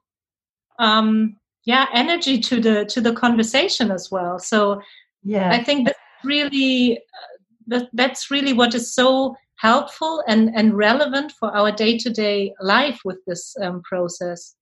[0.79, 4.39] um, yeah energy to the to the conversation as well.
[4.39, 4.81] So
[5.23, 10.75] yeah i think that's really uh, that, that's really what is so helpful and and
[10.75, 14.55] relevant for our day-to-day life with this um, process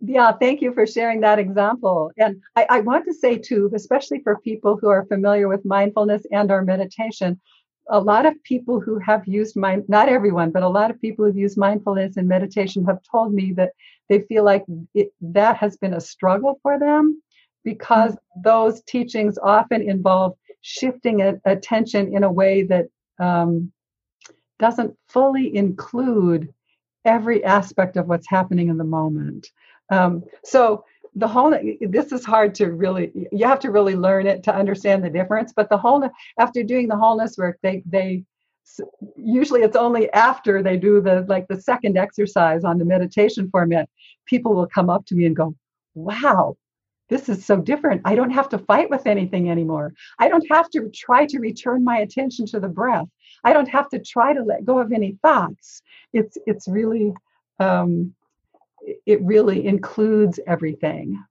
[0.00, 4.20] yeah thank you for sharing that example and I, I want to say too especially
[4.20, 7.40] for people who are familiar with mindfulness and or meditation
[7.90, 11.24] a lot of people who have used mind not everyone but a lot of people
[11.24, 13.70] who've used mindfulness and meditation have told me that
[14.08, 17.22] they feel like it, that has been a struggle for them
[17.64, 18.40] because mm-hmm.
[18.42, 22.86] those teachings often involve shifting a, attention in a way that
[23.18, 23.72] um,
[24.58, 26.52] doesn't fully include
[27.04, 29.48] every aspect of what's happening in the moment.
[29.90, 30.84] Um, so
[31.16, 35.02] the whole this is hard to really you have to really learn it to understand
[35.04, 36.08] the difference but the whole
[36.38, 38.22] after doing the wholeness work they they
[39.16, 43.88] usually it's only after they do the like the second exercise on the meditation format
[44.24, 45.52] people will come up to me and go
[45.94, 46.56] wow
[47.10, 48.02] this is so different.
[48.04, 49.92] I don't have to fight with anything anymore.
[50.20, 53.08] I don't have to try to return my attention to the breath
[53.44, 57.12] i don't have to try to let go of any thoughts it's it's really
[57.58, 58.14] um
[59.06, 61.22] it really includes everything.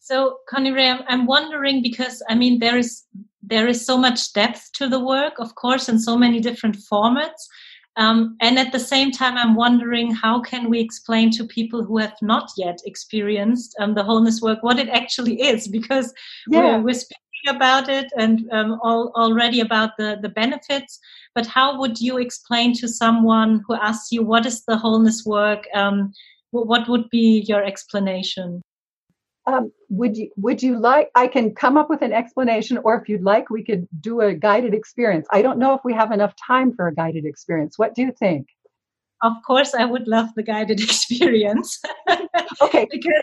[0.00, 3.04] so, Connirae, I'm, wondering because I mean there is
[3.42, 7.46] there is so much depth to the work, of course, in so many different formats.
[7.96, 11.98] Um, and at the same time, I'm wondering how can we explain to people who
[11.98, 15.66] have not yet experienced um, the wholeness work what it actually is?
[15.66, 16.12] Because
[16.48, 16.76] yeah.
[16.76, 20.98] we're, we're, speaking about it and um, all, already about the, the benefits,
[21.34, 25.64] but how would you explain to someone who asks you what is the wholeness work?
[25.74, 26.12] Um,
[26.50, 28.62] what would be your explanation?
[29.46, 33.08] Um, would you would you like i can come up with an explanation or if
[33.08, 35.26] you'd like we could do a guided experience.
[35.32, 37.78] I don't know if we have enough time for a guided experience.
[37.78, 38.48] What do you think?
[39.22, 41.80] Of course i would love the guided experience.
[42.60, 42.86] Okay.
[42.92, 43.22] Because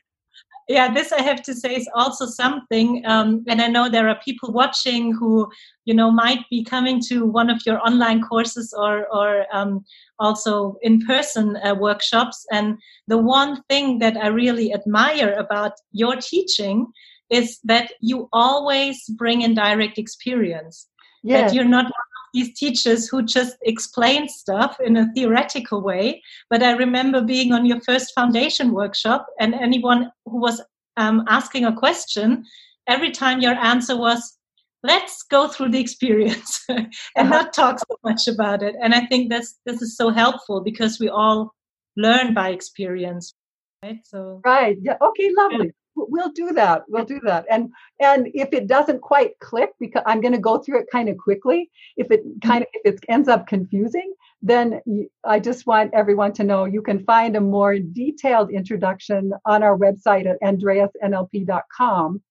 [0.68, 4.20] yeah this i have to say is also something um, and i know there are
[4.24, 5.50] people watching who
[5.86, 9.84] you know might be coming to one of your online courses or or um,
[10.20, 16.16] also in person uh, workshops and the one thing that i really admire about your
[16.16, 16.88] teaching
[17.30, 20.88] is that you always bring in direct experience
[21.24, 21.52] yes.
[21.52, 21.92] that you're not
[22.36, 26.22] these teachers who just explain stuff in a theoretical way.
[26.50, 30.62] But I remember being on your first foundation workshop, and anyone who was
[30.98, 32.44] um, asking a question,
[32.88, 34.38] every time your answer was,
[34.84, 37.30] let's go through the experience and uh-huh.
[37.30, 38.76] not talk so much about it.
[38.82, 41.56] And I think this this is so helpful because we all
[41.96, 43.34] learn by experience.
[43.82, 44.00] Right.
[44.04, 44.78] So Right.
[44.82, 44.98] Yeah.
[45.02, 49.72] Okay, lovely we'll do that we'll do that and and if it doesn't quite click
[49.80, 52.48] because i'm going to go through it kind of quickly if it mm-hmm.
[52.48, 54.82] kind of if it ends up confusing then
[55.24, 59.78] i just want everyone to know you can find a more detailed introduction on our
[59.78, 62.22] website at andreasnlp.com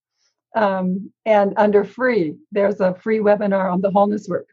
[0.56, 4.48] um, and under free there's a free webinar on the wholeness work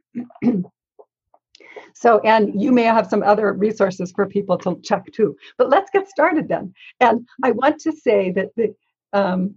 [1.93, 5.35] So, and you may have some other resources for people to check too.
[5.57, 6.73] But let's get started then.
[6.99, 8.73] And I want to say that the,
[9.13, 9.55] um,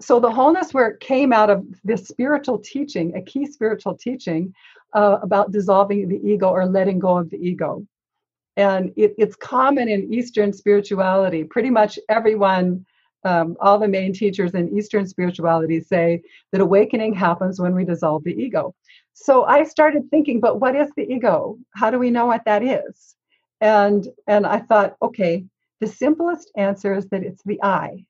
[0.00, 4.54] so the wholeness work came out of this spiritual teaching, a key spiritual teaching
[4.94, 7.86] uh, about dissolving the ego or letting go of the ego.
[8.56, 11.44] And it, it's common in Eastern spirituality.
[11.44, 12.84] Pretty much everyone,
[13.24, 18.24] um, all the main teachers in Eastern spirituality say that awakening happens when we dissolve
[18.24, 18.74] the ego.
[19.12, 21.58] So I started thinking, but what is the ego?
[21.74, 23.14] How do we know what that is?
[23.60, 25.44] And and I thought, okay,
[25.80, 28.04] the simplest answer is that it's the I.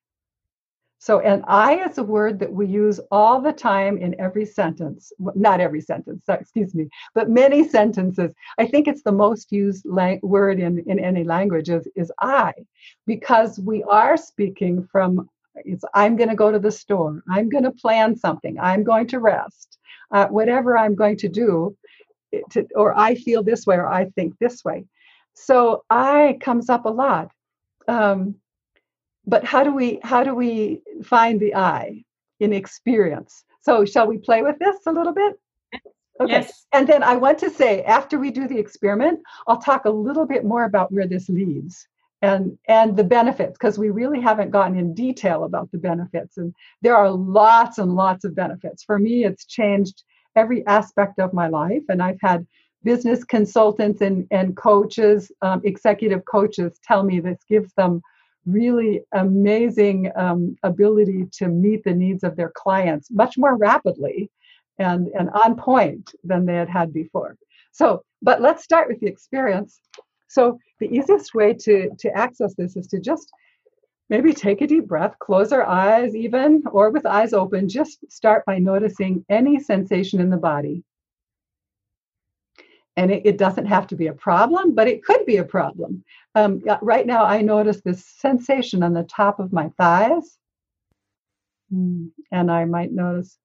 [0.99, 5.13] So, an I is a word that we use all the time in every sentence.
[5.19, 8.33] Not every sentence, excuse me, but many sentences.
[8.59, 12.53] I think it's the most used lang- word in, in any language is, is I,
[13.07, 15.29] because we are speaking from
[15.65, 19.07] it's I'm going to go to the store, I'm going to plan something, I'm going
[19.09, 19.79] to rest,
[20.11, 21.77] uh, whatever I'm going to do,
[22.51, 24.85] to, or I feel this way or I think this way.
[25.35, 27.31] So I comes up a lot.
[27.89, 28.37] Um,
[29.27, 32.05] but how do we how do we find the I
[32.41, 33.45] in experience?
[33.61, 35.39] So shall we play with this a little bit?
[36.21, 36.33] Okay.
[36.33, 36.67] Yes.
[36.73, 40.27] And then I want to say after we do the experiment, I'll talk a little
[40.27, 41.87] bit more about where this leads
[42.23, 46.55] and and the benefits because we really haven't gotten in detail about the benefits and
[46.81, 48.83] there are lots and lots of benefits.
[48.85, 50.05] For me it's changed
[50.37, 52.47] every aspect of my life and I've had
[52.85, 58.01] business consultants and, and coaches, um, executive coaches tell me this gives them
[58.47, 64.31] really amazing um, ability to meet the needs of their clients much more rapidly
[64.79, 67.37] and, and on point than they had had before.
[67.73, 69.81] So, but let's start with the experience.
[70.29, 73.31] So, the easiest way to, to access this is to just
[74.09, 78.45] maybe take a deep breath, close our eyes, even or with eyes open, just start
[78.47, 80.85] by noticing any sensation in the body.
[82.97, 86.03] And it, it doesn't have to be a problem, but it could be a problem.
[86.35, 90.39] Um, right now, I notice this sensation on the top of my thighs,
[91.71, 93.39] hmm, and I might notice,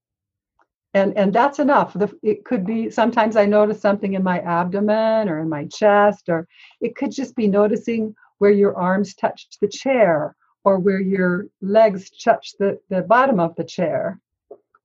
[0.93, 1.93] and and that's enough.
[1.93, 6.29] The, it could be sometimes I notice something in my abdomen or in my chest,
[6.29, 6.47] or
[6.79, 12.09] it could just be noticing where your arms touched the chair or where your legs
[12.09, 14.19] touch the, the bottom of the chair,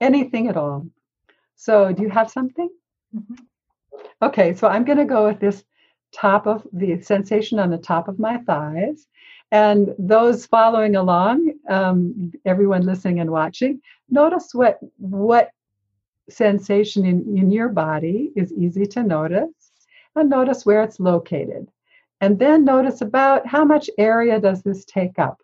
[0.00, 0.86] anything at all.
[1.54, 2.68] So, do you have something?
[3.16, 3.34] Mm-hmm.
[4.22, 5.64] Okay, so I'm going to go with this
[6.12, 9.06] top of the sensation on the top of my thighs.
[9.52, 13.80] And those following along, um, everyone listening and watching,
[14.10, 15.50] notice what what
[16.28, 19.72] sensation in, in your body is easy to notice,
[20.16, 21.68] and notice where it's located.
[22.20, 25.40] And then notice about how much area does this take up.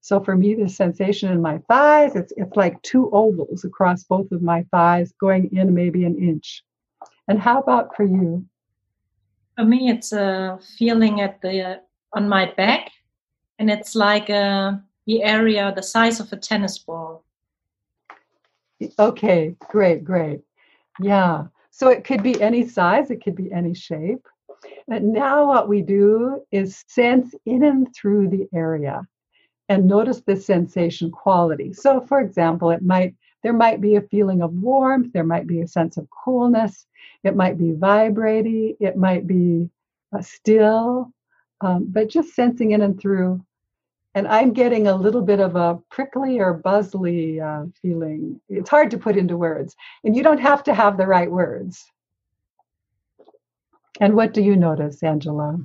[0.00, 4.32] So for me, the sensation in my thighs, it's it's like two ovals across both
[4.32, 6.64] of my thighs, going in maybe an inch.
[7.32, 8.44] And how about for you?
[9.56, 11.80] For me, it's a feeling at the
[12.12, 12.90] on my back,
[13.58, 14.76] and it's like a, uh,
[15.06, 17.24] the area the size of a tennis ball.
[18.98, 20.42] Okay, great, great.
[21.00, 21.46] Yeah.
[21.70, 24.26] So it could be any size, it could be any shape.
[24.88, 29.00] And now what we do is sense in and through the area
[29.70, 31.72] and notice the sensation quality.
[31.72, 35.60] So for example, it might there might be a feeling of warmth, there might be
[35.60, 36.86] a sense of coolness,
[37.24, 39.68] it might be vibrating, it might be
[40.16, 41.12] uh, still,
[41.60, 43.44] um, but just sensing in and through.
[44.14, 48.40] And I'm getting a little bit of a prickly or buzzly uh, feeling.
[48.48, 49.74] It's hard to put into words,
[50.04, 51.90] and you don't have to have the right words.
[54.00, 55.58] And what do you notice, Angela?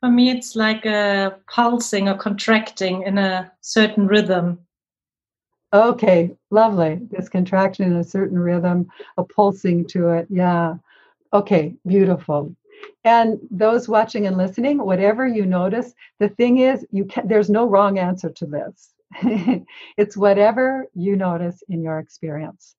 [0.00, 4.58] For me, it's like a pulsing or contracting in a certain rhythm.
[5.74, 7.00] Okay, lovely.
[7.10, 8.86] This contraction in a certain rhythm,
[9.18, 10.28] a pulsing to it.
[10.30, 10.76] Yeah.
[11.32, 12.54] Okay, beautiful.
[13.02, 17.66] And those watching and listening, whatever you notice, the thing is, you can there's no
[17.66, 18.94] wrong answer to this.
[19.98, 22.76] it's whatever you notice in your experience.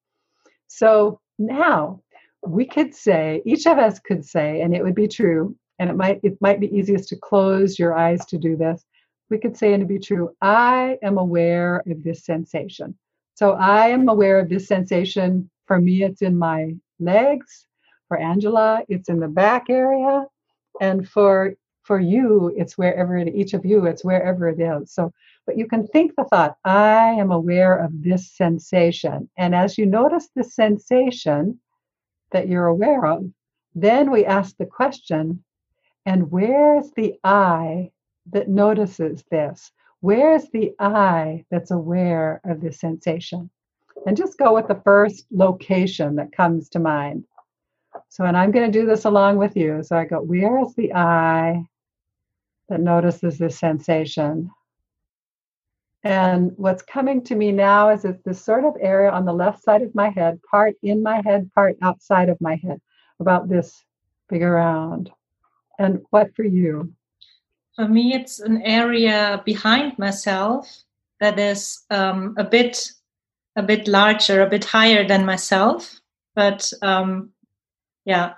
[0.67, 2.01] So now
[2.47, 5.97] we could say, each of us could say, and it would be true, and it
[5.97, 8.85] might it might be easiest to close your eyes to do this
[9.29, 12.97] we could say and to be true, I am aware of this sensation.
[13.35, 15.49] So I am aware of this sensation.
[15.65, 17.65] For me, it's in my legs.
[18.07, 20.25] For Angela, it's in the back area.
[20.79, 21.55] And for
[21.85, 24.91] for you, it's wherever it, each of you, it's wherever it is.
[24.91, 25.13] So,
[25.45, 29.29] but you can think the thought, I am aware of this sensation.
[29.37, 31.59] And as you notice the sensation
[32.31, 33.29] that you're aware of,
[33.75, 35.43] then we ask the question,
[36.07, 37.91] and where's the I
[38.31, 39.71] that notices this?
[40.01, 43.49] Where's the I that's aware of this sensation?
[44.05, 47.25] And just go with the first location that comes to mind.
[48.09, 49.81] So, and I'm going to do this along with you.
[49.83, 51.65] So I go, where is the I
[52.69, 54.51] that notices this sensation?
[56.03, 59.63] And what's coming to me now is it's this sort of area on the left
[59.63, 62.79] side of my head, part in my head, part outside of my head,
[63.19, 63.83] about this
[64.29, 65.09] big around.
[65.79, 66.93] And what for you?
[67.75, 70.83] For me, it's an area behind myself
[71.19, 72.91] that is um, a bit
[73.57, 76.01] a bit larger, a bit higher than myself,
[76.35, 77.29] but um,
[78.03, 78.33] yeah,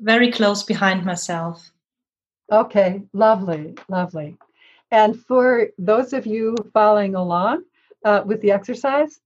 [0.00, 1.70] very close behind myself.
[2.50, 4.36] Okay, lovely, lovely.
[4.90, 7.64] And for those of you following along
[8.04, 9.20] uh, with the exercise,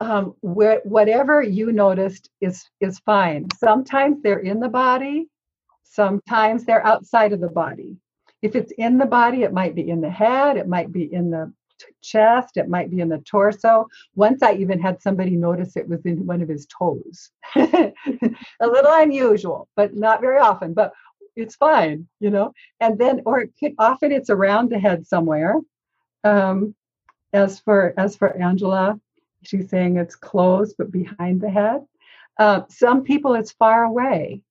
[0.00, 3.46] um, whatever you noticed is is fine.
[3.56, 5.28] Sometimes they're in the body,
[5.92, 7.98] Sometimes they're outside of the body.
[8.40, 11.30] If it's in the body, it might be in the head, it might be in
[11.30, 11.52] the
[12.00, 13.88] chest, it might be in the torso.
[14.14, 17.30] Once I even had somebody notice it was in one of his toes.
[17.56, 17.92] a
[18.62, 20.94] little unusual, but not very often, but
[21.36, 22.54] it's fine, you know.
[22.80, 25.56] And then, or it could, often it's around the head somewhere.
[26.24, 26.74] Um,
[27.34, 28.98] as for as for Angela,
[29.42, 31.84] she's saying it's close but behind the head.
[32.38, 34.42] Uh, some people it's far away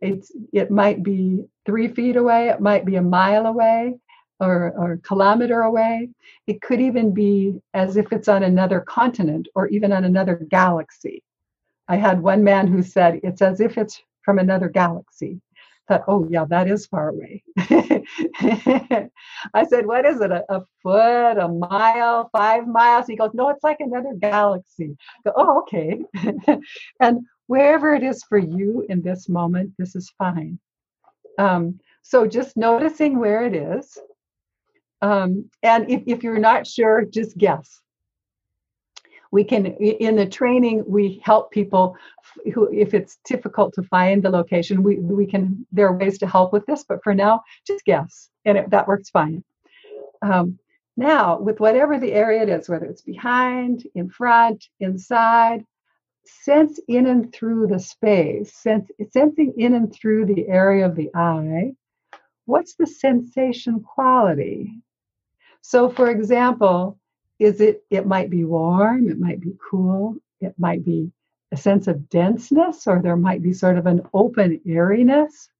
[0.00, 3.98] it's it might be three feet away it might be a mile away
[4.40, 6.08] or, or a kilometer away.
[6.46, 11.22] It could even be as if it's on another continent or even on another galaxy.
[11.88, 15.40] I had one man who said it's as if it's from another galaxy
[15.90, 18.02] thought oh yeah that is far away i
[19.68, 23.64] said what is it a, a, foot a mile five miles he goes no it's
[23.64, 26.00] like another galaxy go, oh okay
[27.00, 30.56] and wherever it is for you in this moment, this is fine.
[31.36, 33.98] Um, so just noticing where it is.
[35.02, 37.80] Um, and if, if you're not sure, just guess.
[39.32, 41.96] We can, in the training, we help people
[42.52, 46.26] who, if it's difficult to find the location, we, we can, there are ways to
[46.26, 48.28] help with this, but for now, just guess.
[48.44, 49.44] And it, that works fine.
[50.22, 50.58] Um,
[50.96, 55.64] now, with whatever the area it is, whether it's behind, in front, inside,
[56.24, 61.10] sense in and through the space, sense, sensing in and through the area of the
[61.14, 61.72] I,
[62.44, 64.82] what's the sensation quality?
[65.62, 66.98] So, for example,
[67.40, 71.10] is it, it might be warm, it might be cool, it might be
[71.50, 75.50] a sense of denseness, or there might be sort of an open airiness.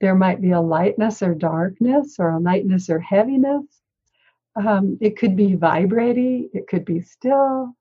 [0.00, 3.64] There might be a lightness or darkness, or a lightness or heaviness.
[4.56, 7.74] Um, it could be vibrating, it could be still,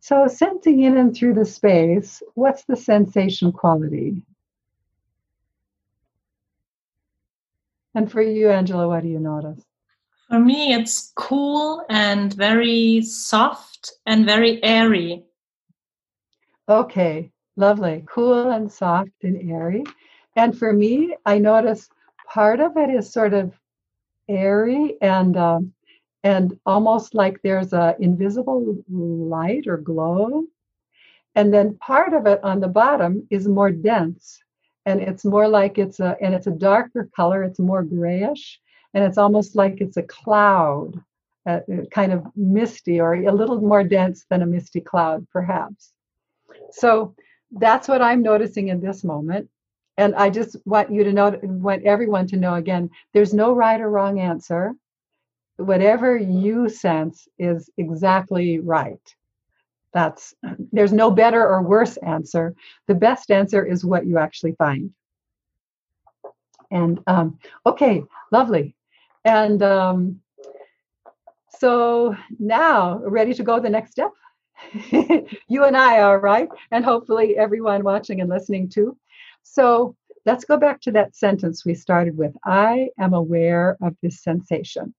[0.00, 4.22] so, sensing in and through the space, what's the sensation quality?
[7.92, 9.64] And for you, Angela, what do you notice?
[10.28, 15.24] For me, it's cool and very soft and very airy.
[16.68, 18.04] Okay, lovely.
[18.06, 19.84] Cool and soft and airy.
[20.34, 21.88] And for me, I notice
[22.26, 23.54] part of it is sort of
[24.28, 25.72] airy and um,
[26.24, 30.42] and almost like there's a invisible light or glow
[31.36, 34.42] and then part of it on the bottom is more dense
[34.86, 38.60] and it's more like it's a and it's a darker color it's more grayish
[38.96, 40.98] and it's almost like it's a cloud
[41.44, 45.92] uh, kind of misty or a little more dense than a misty cloud perhaps.
[46.72, 47.14] So
[47.52, 49.48] that's what i'm noticing in this moment.
[49.98, 53.80] And i just want you to know want everyone to know again there's no right
[53.80, 54.72] or wrong answer.
[55.58, 59.14] Whatever you sense is exactly right.
[59.92, 60.34] That's
[60.72, 62.54] there's no better or worse answer.
[62.88, 64.90] The best answer is what you actually find.
[66.70, 68.74] And um, okay lovely
[69.26, 70.20] and um,
[71.58, 74.12] so now ready to go the next step?
[75.48, 76.48] You and i are right?
[76.70, 78.96] And hopefully everyone watching and listening too.
[79.42, 82.34] So let's go back to that sentence we started with.
[82.44, 84.94] I am aware of this sensation.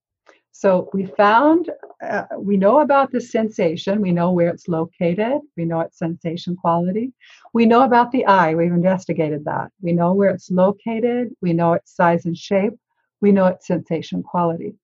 [0.52, 1.70] So we found,
[2.02, 6.56] uh, we know about the sensation, we know where it's located, we know its sensation
[6.56, 7.12] quality.
[7.54, 9.68] We know about the I, we've investigated that.
[9.80, 12.74] We know where it's located, we know its size and shape,
[13.20, 14.74] we know its sensation quality.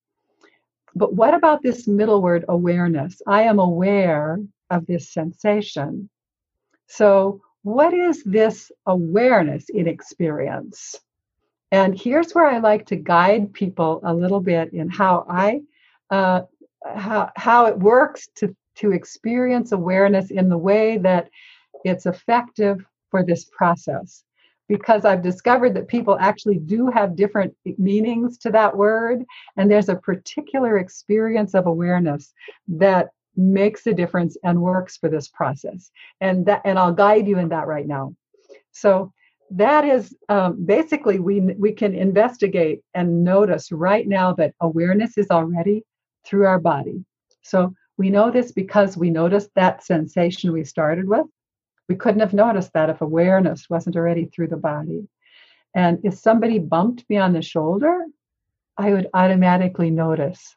[0.94, 3.20] But what about this middle word, awareness?
[3.26, 4.38] I am aware
[4.70, 6.08] of this sensation.
[6.86, 10.94] So, what is this awareness in experience?
[11.72, 15.62] And here's where I like to guide people a little bit in how I
[16.10, 16.42] uh,
[16.86, 21.30] how how it works to to experience awareness in the way that
[21.84, 24.24] it's effective for this process.
[24.68, 29.24] Because I've discovered that people actually do have different meanings to that word,
[29.56, 32.32] and there's a particular experience of awareness
[32.68, 35.90] that makes a difference and works for this process.
[36.20, 38.14] And that and I'll guide you in that right now.
[38.72, 39.12] So
[39.50, 45.30] that is um, basically we we can investigate and notice right now that awareness is
[45.30, 45.84] already
[46.24, 47.04] through our body
[47.42, 51.26] so we know this because we noticed that sensation we started with
[51.88, 55.08] we couldn't have noticed that if awareness wasn't already through the body
[55.74, 58.04] and if somebody bumped me on the shoulder
[58.76, 60.56] i would automatically notice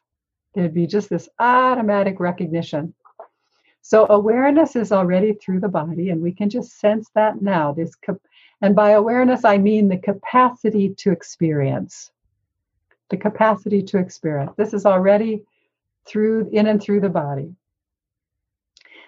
[0.54, 2.94] there'd be just this automatic recognition
[3.82, 7.94] so awareness is already through the body and we can just sense that now this
[8.60, 12.10] and by awareness, I mean the capacity to experience.
[13.10, 14.52] The capacity to experience.
[14.56, 15.44] This is already
[16.06, 17.54] through in and through the body.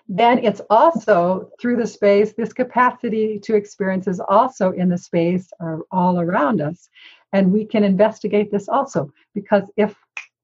[0.08, 5.52] Then it's also through the space, this capacity to experience is also in the space
[5.60, 6.88] or all around us.
[7.32, 9.94] And we can investigate this also because if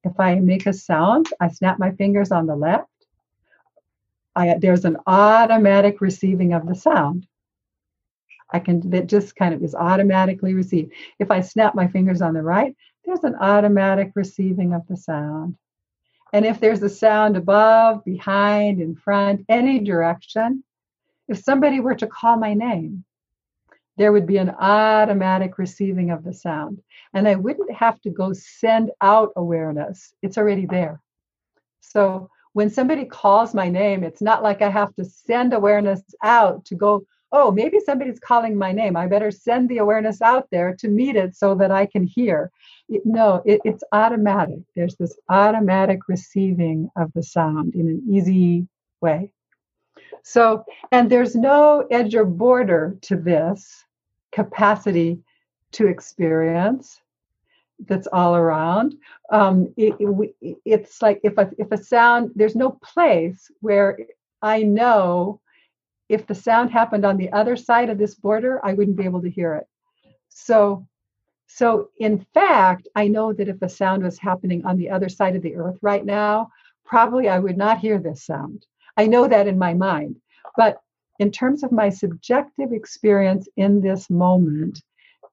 [0.04, 2.88] if I make a sound, I snap my fingers on the left,
[4.36, 7.26] I, there's an automatic receiving of the sound.
[8.52, 10.92] I can, that just kind of is automatically received.
[11.18, 15.56] If I snap my fingers on the right, there's an automatic receiving of the sound.
[16.32, 20.64] And if there's a sound above, behind, in front, any direction,
[21.28, 23.04] if somebody were to call my name,
[23.96, 26.82] there would be an automatic receiving of the sound.
[27.14, 31.00] And I wouldn't have to go send out awareness, it's already there.
[31.80, 36.64] So when somebody calls my name, it's not like I have to send awareness out
[36.66, 38.96] to go oh, maybe somebody's calling my name.
[38.96, 42.50] I better send the awareness out there to meet it so that I can hear.
[42.88, 44.60] It, no, it, it's automatic.
[44.74, 48.68] There's this automatic receiving of the sound in an easy
[49.00, 49.32] way.
[50.22, 53.84] So, and there's no edge or border to this
[54.32, 55.20] capacity
[55.72, 57.00] to experience
[57.86, 58.94] that's all around.
[59.30, 63.98] Um, it, it, it's like if a, if a sound, there's no place where
[64.42, 65.40] I know
[66.08, 69.22] if the sound happened on the other side of this border, I wouldn't be able
[69.22, 69.66] to hear it.
[70.28, 70.86] So,
[71.46, 75.36] so in fact, I know that if a sound was happening on the other side
[75.36, 76.50] of the earth right now,
[76.84, 78.66] probably I would not hear this sound.
[78.96, 80.16] I know that in my mind.
[80.56, 80.80] But
[81.18, 84.82] in terms of my subjective experience in this moment,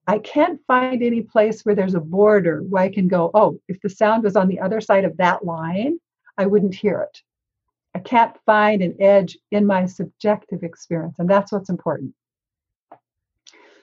[0.07, 3.79] I can't find any place where there's a border where I can go, oh, if
[3.81, 5.99] the sound was on the other side of that line,
[6.37, 7.21] I wouldn't hear it.
[7.95, 12.13] I can't find an edge in my subjective experience, and that's what's important.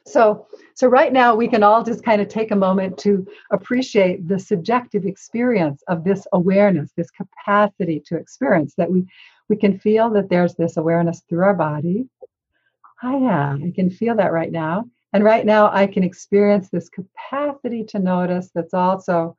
[0.07, 4.27] So, so right now we can all just kind of take a moment to appreciate
[4.27, 9.07] the subjective experience of this awareness, this capacity to experience that we
[9.49, 12.09] we can feel that there's this awareness through our body.
[13.03, 13.65] Ah, I am.
[13.65, 14.85] I can feel that right now.
[15.13, 19.37] And right now I can experience this capacity to notice that's also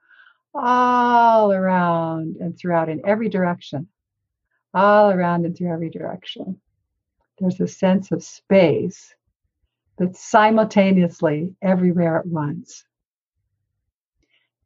[0.54, 3.88] all around and throughout in every direction
[4.74, 6.60] all around and through every direction.
[7.40, 9.14] There's a sense of space
[9.98, 12.86] that's simultaneously everywhere at once.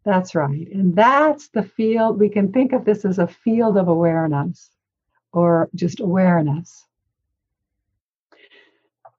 [0.04, 0.68] That's right.
[0.72, 4.70] And that's the field, we can think of this as a field of awareness
[5.34, 6.86] or just awareness.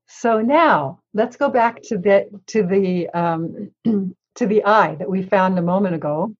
[0.07, 5.23] So now let's go back to the to the um, to the I that we
[5.23, 6.35] found a moment ago.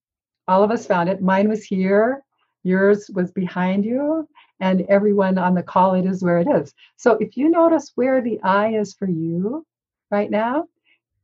[0.47, 1.21] All of us found it.
[1.21, 2.23] Mine was here,
[2.63, 4.27] yours was behind you,
[4.59, 6.73] and everyone on the call it is where it is.
[6.95, 9.65] So if you notice where the I is for you
[10.11, 10.65] right now,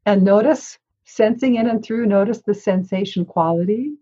[0.05, 3.93] and notice sensing in and through, notice the sensation quality,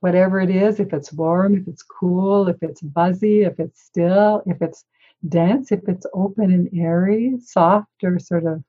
[0.00, 4.42] whatever it is, if it's warm, if it's cool, if it's buzzy, if it's still,
[4.46, 4.84] if it's
[5.28, 8.62] dense, if it's open and airy, soft, or sort of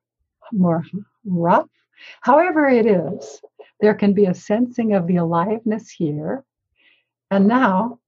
[0.51, 0.83] more
[1.25, 1.67] rough.
[2.21, 3.41] However, it is,
[3.81, 6.43] there can be a sensing of the aliveness here.
[7.29, 7.99] And now,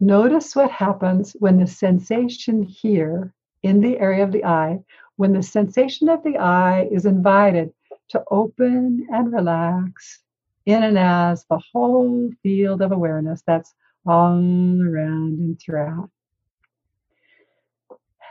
[0.00, 4.80] notice what happens when the sensation here in the area of the I,
[5.16, 7.72] when the sensation of the I is invited
[8.10, 10.22] to open and relax
[10.64, 13.74] in and as the whole field of awareness that's
[14.06, 16.10] all around and throughout.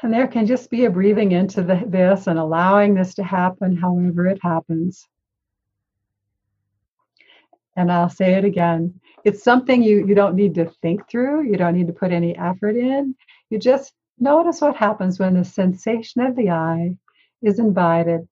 [0.02, 3.76] And there can just be a breathing into the, this and allowing this to happen
[3.76, 5.08] however it happens.
[7.78, 9.00] And I'll say it again.
[9.24, 11.50] It's something you, you don't need to think through.
[11.50, 13.16] You don't need to put any effort in.
[13.50, 16.98] You just notice what happens when the sensation of the I
[17.42, 18.28] is invited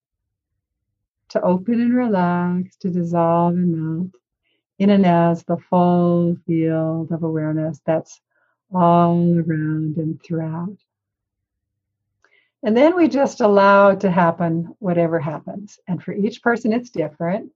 [1.30, 4.12] to open and relax, to dissolve and melt
[4.80, 8.20] in and as the full field of awareness that's
[8.74, 10.78] all around and throughout.
[12.64, 15.80] And then we just allow to happen whatever happens.
[15.88, 17.52] And for each person, it's different.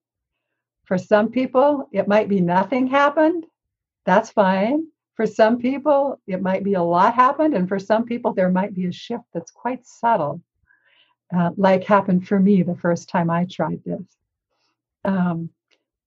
[0.90, 3.46] For some people, it might be nothing happened.
[4.08, 4.88] That's fine.
[5.14, 7.54] For some people, it might be a lot happened.
[7.54, 10.42] And for some people, there might be a shift that's quite subtle,
[11.32, 14.02] uh, like happened for me the first time I tried this.
[15.06, 15.52] Um,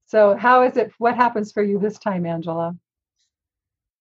[0.07, 0.91] so, how is it?
[0.99, 2.75] What happens for you this time, Angela?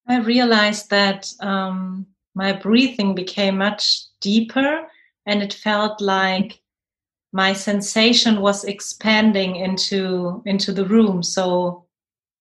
[0.08, 4.88] I realized that um, my breathing became much deeper
[5.26, 6.60] and it felt like
[7.32, 11.22] my sensation was expanding into into the room.
[11.22, 11.86] So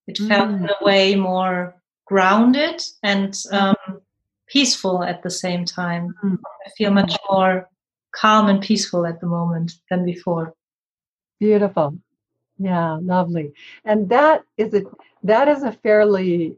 [0.07, 0.63] it felt mm.
[0.63, 1.75] in a way more
[2.05, 4.01] grounded and um,
[4.47, 6.13] peaceful at the same time.
[6.23, 6.37] Mm.
[6.65, 7.69] i feel much more
[8.11, 10.53] calm and peaceful at the moment than before.
[11.39, 11.97] Beautiful.
[12.59, 13.53] Yeah lovely.
[13.85, 14.83] And that is a
[15.23, 16.57] that is a fairly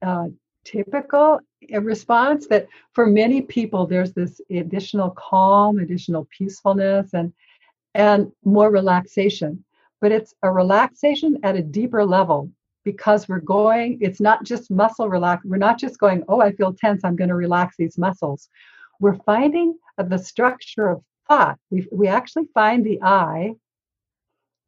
[0.00, 0.28] uh,
[0.64, 1.40] typical
[1.80, 7.32] response that for many people there's this additional calm additional peacefulness and
[7.98, 9.62] and more relaxation.
[10.00, 12.50] But it's a relaxation at a deeper level
[12.84, 16.72] because we're going it's not just muscle relax we're not just going oh i feel
[16.72, 18.48] tense i'm going to relax these muscles.
[19.00, 21.58] We're finding the structure of thought.
[21.70, 23.54] We, we actually find the I,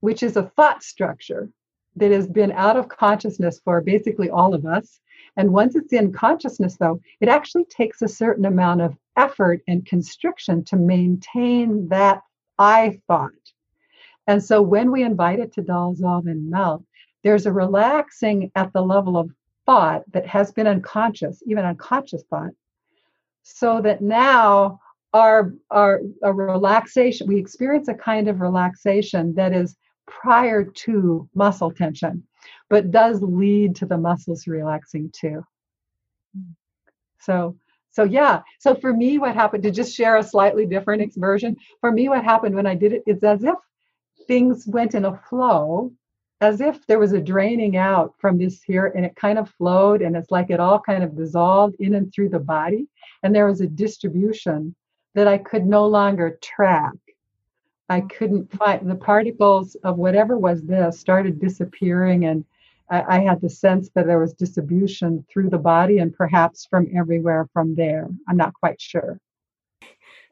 [0.01, 1.49] which is a thought structure
[1.97, 5.01] that has been out of consciousness for basically all of us.
[5.37, 9.85] And once it's in consciousness, though, it actually takes a certain amount of effort and
[9.85, 12.23] constriction to maintain that
[12.61, 13.33] I thought.
[14.29, 16.85] And so when we invite it to dissolve and melt,
[17.25, 19.31] there's a relaxing at the level of
[19.67, 22.53] thought that has been unconscious, even unconscious thought,
[23.43, 24.79] so that now
[25.13, 31.73] our our a relaxation we experience a kind of relaxation that is prior to muscle
[31.73, 32.23] tension
[32.69, 35.45] but does lead to the muscles relaxing too.
[36.35, 36.53] Hmm.
[37.19, 37.57] So,
[37.91, 38.43] so yeah.
[38.59, 41.57] So for me, what happened to just share a slightly different version?
[41.81, 43.57] For me, what happened when I did it, is as if
[44.27, 45.93] things went in a flow,
[46.41, 50.03] as if there was a draining out from this here, and it kind of flowed,
[50.03, 52.87] and it's like it all kind of dissolved in and through the body,
[53.23, 54.75] and there was a distribution
[55.15, 56.95] that I could no longer track.
[57.89, 62.45] I couldn't find the particles of whatever was this started disappearing and
[62.91, 66.89] I, I, had the sense that there was distribution through the body and perhaps from
[66.97, 68.09] everywhere from there.
[68.29, 69.21] I'm not quite sure.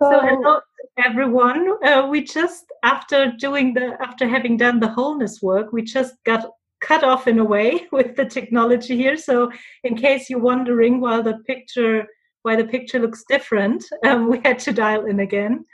[0.00, 0.60] So, so hello
[1.04, 1.82] everyone.
[1.84, 6.50] Uh, we just after doing the after having done the wholeness work, we just got
[6.80, 9.16] cut off in a way with the technology here.
[9.16, 9.50] So
[9.84, 12.06] in case you're wondering why the picture
[12.42, 15.64] why the picture looks different, um, we had to dial in again.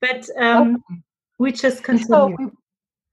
[0.00, 1.00] But um, okay.
[1.38, 2.36] we just continue.
[2.36, 2.52] So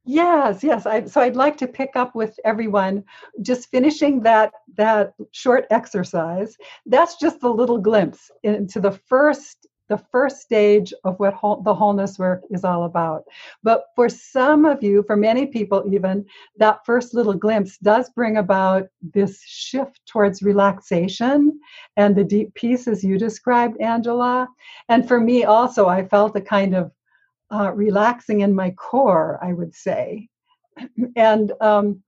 [0.06, 0.86] Yes, yes.
[0.86, 3.04] I, so I'd like to pick up with everyone,
[3.42, 6.58] just finishing that that short exercise.
[6.86, 11.74] That's just a little glimpse into the first the first stage of what whole, the
[11.74, 13.24] wholeness work is all about.
[13.64, 16.26] But for some of you, for many people even,
[16.58, 21.60] that first little glimpse does bring about this shift towards relaxation
[21.98, 24.48] and the deep peace as you described, Angela.
[24.90, 26.92] And for me also, I felt a kind of
[27.52, 30.28] uh, relaxing in my core, I would say.
[31.16, 32.04] and um,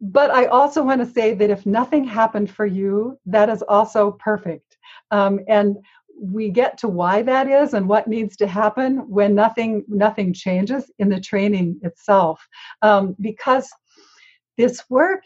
[0.00, 4.12] but I also want to say that if nothing happened for you, that is also
[4.12, 4.76] perfect.
[5.12, 5.76] Um, and
[6.20, 10.90] we get to why that is and what needs to happen when nothing nothing changes
[10.98, 12.46] in the training itself
[12.82, 13.70] um, because
[14.58, 15.24] this work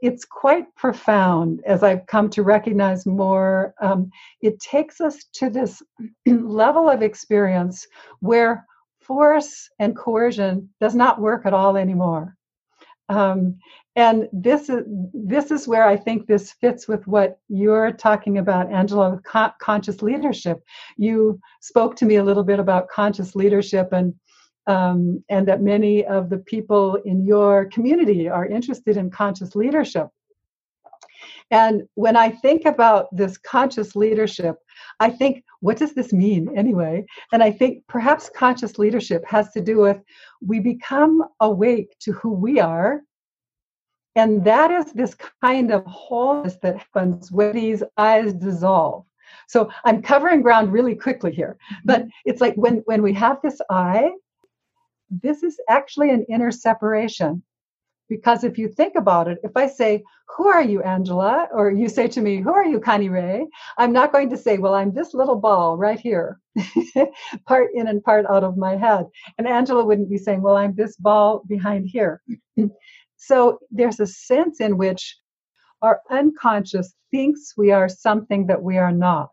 [0.00, 3.74] it's quite profound as I've come to recognize more.
[3.80, 5.82] Um, it takes us to this
[6.26, 7.86] level of experience
[8.20, 8.66] where
[9.06, 12.36] force and coercion does not work at all anymore.
[13.08, 13.58] Um,
[13.94, 14.84] and this is
[15.14, 20.02] this is where I think this fits with what you're talking about, Angela, con- conscious
[20.02, 20.62] leadership.
[20.96, 24.14] You spoke to me a little bit about conscious leadership and
[24.66, 30.08] um, and that many of the people in your community are interested in conscious leadership.
[31.50, 34.56] And when I think about this conscious leadership,
[34.98, 37.06] I think, what does this mean anyway?
[37.32, 39.98] And I think perhaps conscious leadership has to do with
[40.40, 43.02] we become awake to who we are.
[44.16, 49.04] And that is this kind of wholeness that happens when these eyes dissolve.
[49.48, 52.08] So I'm covering ground really quickly here, but mm-hmm.
[52.24, 54.12] it's like when, when we have this I,
[55.10, 57.42] this is actually an inner separation.
[58.08, 60.04] Because if you think about it, if I say,
[60.36, 61.48] Who are you, Angela?
[61.52, 63.46] Or you say to me, Who are you, Connirae?
[63.78, 66.40] I'm not going to say, Well, I'm this little ball right here,
[67.46, 69.06] part in and part out of my head.
[69.38, 72.22] And Angela wouldn't be saying, Well, I'm this ball behind here.
[73.16, 75.16] so there's a sense in which
[75.82, 79.30] our unconscious thinks we are something that we are not.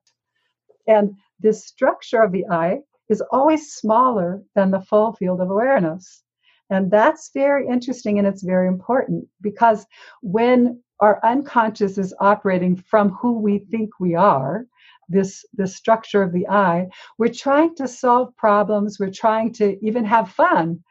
[0.87, 6.23] And this structure of the I is always smaller than the full field of awareness.
[6.69, 9.85] And that's very interesting and it's very important because
[10.21, 14.65] when our unconscious is operating from who we think we are,
[15.09, 16.87] this, this structure of the I,
[17.17, 20.81] we're trying to solve problems, we're trying to even have fun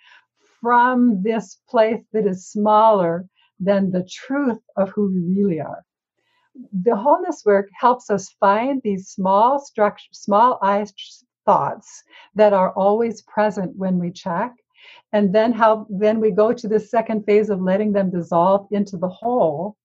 [0.61, 3.27] from this place that is smaller
[3.59, 5.85] than the truth of who we really are.
[6.85, 10.85] The wholeness work helps us find these small structure, small I
[11.45, 12.05] thoughts
[12.35, 14.53] that are always present when we check
[15.13, 18.97] and then how then we go to the second phase of letting them dissolve into
[18.97, 19.77] the whole.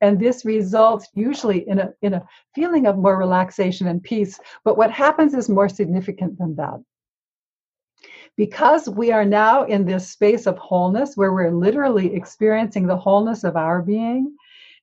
[0.00, 4.38] And this results usually in a in a feeling of more relaxation and peace.
[4.64, 6.82] But what happens is more significant than that.
[8.36, 13.44] Because we are now in this space of wholeness where we're literally experiencing the wholeness
[13.44, 14.36] of our being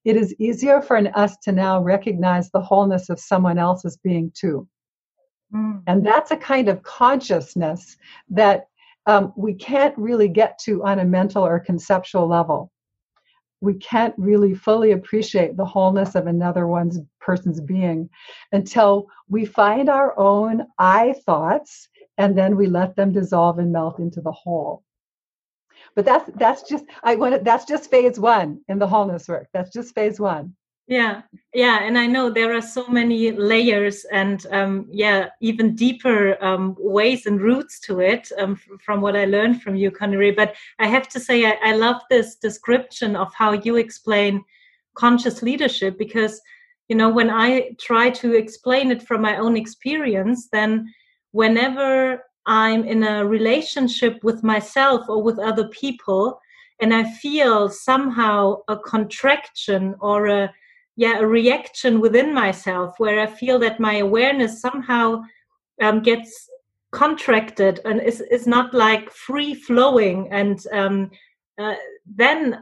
[0.04, 4.68] it is easier for us to now recognize the wholeness of someone else's being too.
[5.54, 5.84] Mm.
[5.86, 7.98] And that's a kind of consciousness
[8.30, 8.68] that
[9.06, 12.72] um, we can't really get to on a mental or conceptual level.
[13.62, 18.10] We can't really fully appreciate the wholeness of another one's person's being
[18.52, 24.00] until we find our own I thoughts and then we let them dissolve and melt
[24.00, 24.84] into the whole.
[25.96, 29.48] But that's that's just I want to, that's just phase one in the wholeness work.
[29.54, 30.56] That's just phase one
[30.88, 31.22] yeah
[31.54, 36.76] yeah and i know there are so many layers and um, yeah even deeper um,
[36.80, 40.88] ways and roots to it um, from what i learned from you Connirae but i
[40.88, 44.44] have to say I, I love this description of how you explain
[44.96, 46.42] conscious leadership because
[46.90, 50.92] you know when i try to explain it from my own experience then
[51.32, 56.40] whenever i'm in a relationship with myself or with other people
[56.82, 60.54] and i feel somehow a contraction or a
[61.02, 65.22] yeah a reaction within myself where i feel that my awareness somehow
[65.82, 66.48] um, gets
[66.92, 71.10] contracted and is, is not like free flowing and um,
[71.60, 71.76] uh,
[72.06, 72.62] then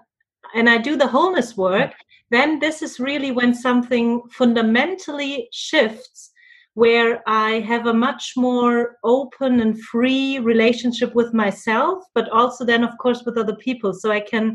[0.55, 1.93] and i do the wholeness work
[2.31, 6.31] then this is really when something fundamentally shifts
[6.75, 12.83] where i have a much more open and free relationship with myself but also then
[12.83, 13.93] of course with other people.
[13.93, 14.45] So i can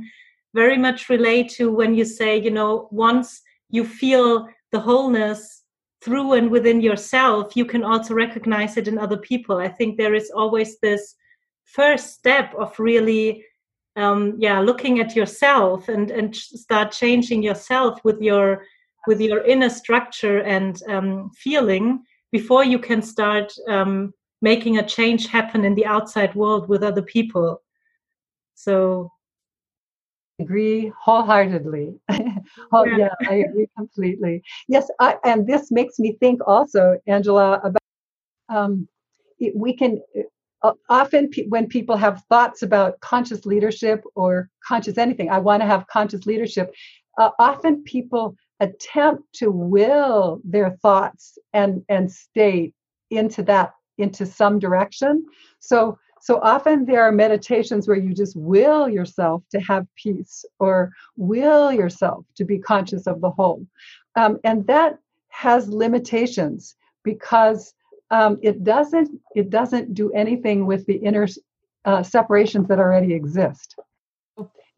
[0.54, 5.62] very much relate to when you say you know once you feel the wholeness
[6.02, 9.58] through and within yourself, you can also recognize it in other people.
[9.58, 11.14] I think there is always this
[11.64, 13.44] first step of really
[13.96, 18.64] um, yeah looking at yourself and and start changing yourself with your
[19.06, 22.02] with your inner structure and um, feeling
[22.32, 24.12] before you can start um,
[24.42, 27.62] making a change happen in the outside world with other people
[28.54, 29.10] so
[30.40, 31.94] agree wholeheartedly.
[32.72, 32.96] oh, yeah.
[32.98, 34.42] yeah, I agree completely.
[34.68, 37.78] Yes, I, and this makes me think also, Angela, about
[38.48, 38.88] um,
[39.38, 40.00] it, we can
[40.62, 45.62] uh, often pe- when people have thoughts about conscious leadership or conscious anything, I want
[45.62, 46.72] to have conscious leadership.
[47.18, 52.74] Uh, often people attempt to will their thoughts and and state
[53.10, 55.24] into that into some direction.
[55.60, 60.90] So So often there are meditations where you just will yourself to have peace or
[61.18, 63.66] will yourself to be conscious of the whole.
[64.16, 64.96] Um, and that
[65.28, 67.74] has limitations because
[68.10, 71.28] um, it doesn't it doesn't do anything with the inner
[71.84, 73.74] uh, separations that already exist.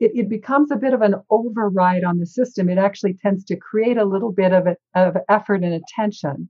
[0.01, 2.69] It, it, becomes a bit of an override on the system.
[2.69, 6.49] It actually tends to create a little bit of, it, of effort and attention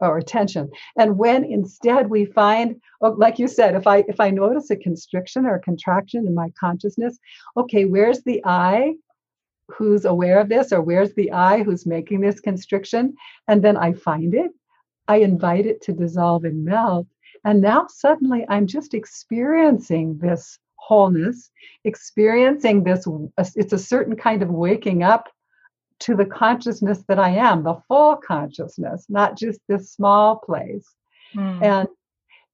[0.00, 0.70] or attention.
[0.96, 4.76] And when instead we find, oh, like you said, if I if I notice a
[4.76, 7.18] constriction or a contraction in my consciousness,
[7.56, 8.94] okay, where's the I
[9.68, 13.14] who's aware of this, or where's the I who's making this constriction?
[13.46, 14.50] And then I find it,
[15.06, 17.06] I invite it to dissolve and melt.
[17.44, 21.50] And now suddenly I'm just experiencing this wholeness,
[21.84, 23.06] experiencing this.
[23.54, 25.28] It's a certain kind of waking up
[26.00, 30.86] to the consciousness that I am, the full consciousness, not just this small place.
[31.34, 31.62] Mm.
[31.62, 31.88] And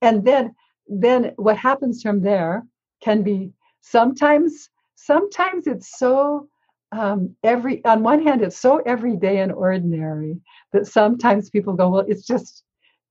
[0.03, 0.55] and then
[0.89, 2.65] then what happens from there
[3.03, 6.49] can be sometimes sometimes it's so
[6.93, 10.41] um, every on one hand it's so everyday and ordinary
[10.73, 12.63] that sometimes people go well it's just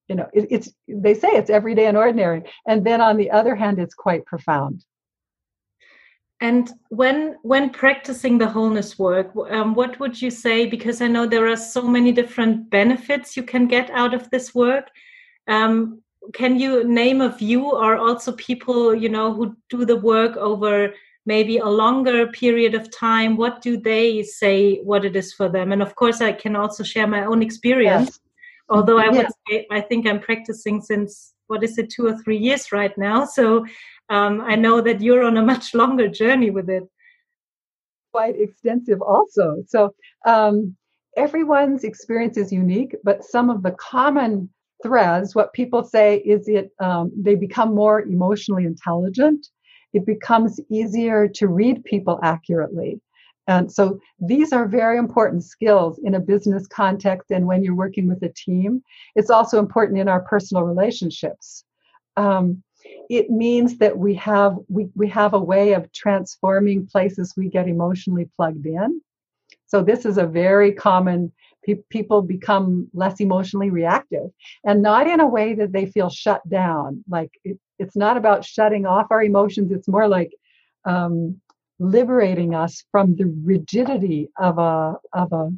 [0.07, 3.55] you know it, it's they say it's everyday and ordinary and then on the other
[3.55, 4.85] hand it's quite profound
[6.41, 10.65] and when when practicing the wholeness work um, what would you say?
[10.65, 14.53] Because i know there are so many different benefits you can get out of this
[14.53, 14.89] work.
[15.47, 16.01] Um,
[16.33, 17.71] can you name a few?
[17.71, 20.93] Or also people you know who do the work over
[21.25, 25.71] maybe a longer period of time what do they say what it is for them?
[25.71, 28.09] And of course i can also share my own experience.
[28.09, 28.19] Yes.
[28.75, 32.37] although i would say i think i'm practicing since what is it two or three
[32.37, 33.25] years right now.
[33.25, 33.65] So
[34.09, 36.83] um, I know that you're on a much longer journey with it.
[38.11, 39.63] Quite extensive, also.
[39.67, 39.93] So
[40.25, 40.75] um,
[41.17, 44.49] everyone's experience is unique, but some of the common
[44.83, 49.47] threads, what people say is it um, they become more emotionally intelligent.
[49.93, 53.01] It becomes easier to read people accurately.
[53.47, 58.07] And so these are very important skills in a business context and when you're working
[58.07, 58.81] with a team.
[59.15, 61.63] It's also important in our personal relationships.
[62.17, 62.63] Um,
[63.09, 67.67] it means that we have we, we have a way of transforming places we get
[67.67, 69.01] emotionally plugged in.
[69.67, 71.31] So this is a very common
[71.65, 74.29] pe- people become less emotionally reactive
[74.63, 77.03] and not in a way that they feel shut down.
[77.09, 79.71] Like it, it's not about shutting off our emotions.
[79.71, 80.31] It's more like
[80.85, 81.41] um,
[81.79, 85.51] liberating us from the rigidity of a of a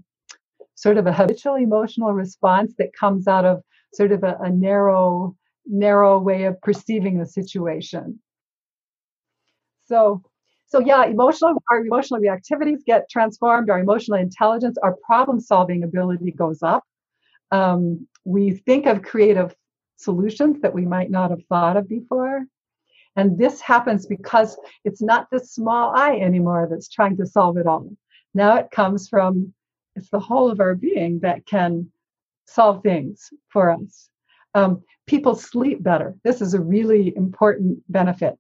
[0.76, 3.62] sort of a habitual emotional response that comes out of
[3.94, 5.36] sort of a, a narrow
[5.68, 8.20] narrow way of perceiving the situation.
[9.86, 10.22] So,
[10.68, 13.70] so yeah, emotional our emotional reactivities get transformed.
[13.70, 16.84] Our emotional intelligence, our problem solving ability goes up.
[17.52, 19.56] Um, we think of creative
[19.96, 22.46] solutions that we might not have thought of before.
[23.16, 27.66] And this happens because it's not the small I anymore that's trying to solve it
[27.66, 27.90] all.
[28.34, 29.54] Now it comes from
[29.96, 31.92] it's the whole of our being that can
[32.46, 34.10] solve things for us.
[34.54, 36.16] Um, people sleep better.
[36.24, 38.36] This is a really important benefit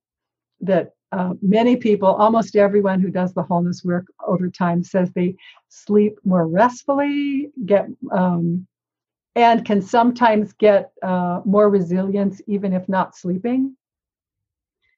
[0.62, 5.36] that uh, many people, almost everyone who does the wholeness work over time, says they
[5.70, 8.68] sleep more restfully, get um,
[9.36, 13.76] and can sometimes get uh, more resilience even if not sleeping.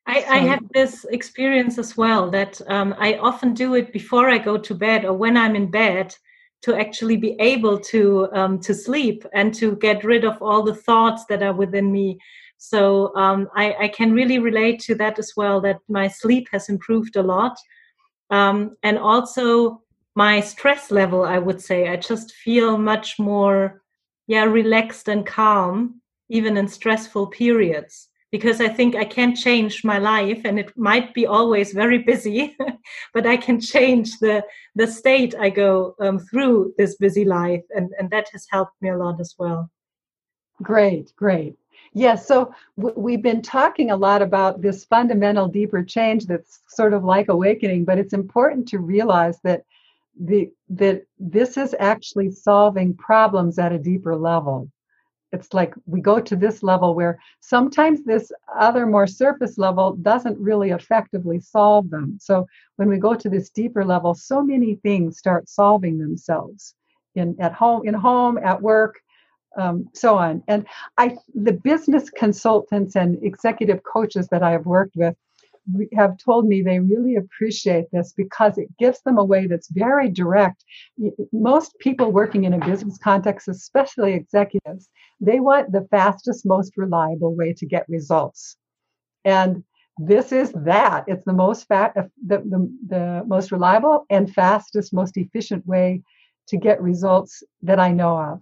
[0.08, 4.40] I, I, have this experience as well that um, I often do it before I
[4.40, 6.16] go to bed or when I'm in bed
[6.62, 10.76] to actually be able to um, to sleep and to get rid of all the
[10.76, 12.20] thoughts that are within me.
[12.58, 16.68] So um, I, I, can really relate to that as well that my sleep has
[16.68, 17.58] improved a lot.
[18.32, 19.82] Um, and also
[20.16, 21.88] my stress level i would say.
[21.88, 23.82] I just feel much more
[24.28, 29.98] yeah relaxed and calm even in stressful periods because I think I can't change my
[29.98, 32.56] life and it might be always very busy,
[33.14, 34.44] but I can change the,
[34.76, 37.64] the state I go um, through this busy life.
[37.76, 39.70] And, and that has helped me a lot as well.
[40.62, 41.56] Great, great.
[41.94, 46.94] Yes, so w- we've been talking a lot about this fundamental deeper change that's sort
[46.94, 49.64] of like awakening, but it's important to realize that
[50.20, 54.70] the that this is actually solving problems at a deeper level
[55.32, 60.38] it's like we go to this level where sometimes this other more surface level doesn't
[60.40, 62.18] really effectively solve them.
[62.20, 66.76] So when we go to this deeper level so many things start solving themselves
[67.16, 69.00] in at home in home at work
[69.58, 70.44] um, so on.
[70.48, 70.66] And
[70.98, 75.16] i the business consultants and executive coaches that i have worked with
[75.94, 80.10] have told me they really appreciate this because it gives them a way that's very
[80.10, 80.64] direct.
[81.32, 84.90] Most people working in a business context, especially executives,
[85.20, 88.58] they want the fastest, most reliable way to get results.
[89.26, 89.64] And
[89.98, 91.04] this is that.
[91.08, 96.02] It's the most fa- uh, the, the, the most reliable and fastest, most efficient way
[96.48, 98.40] to get results that I know of.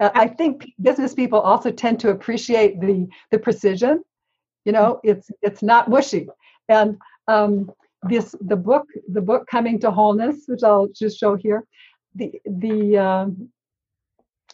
[0.00, 4.02] Uh, I think business people also tend to appreciate the the precision.
[4.64, 6.28] You know, it's it's not mushy.
[6.68, 6.96] And
[7.28, 7.70] um,
[8.02, 11.64] this the book the book coming to wholeness, which I'll just show here.
[12.14, 13.48] The the um,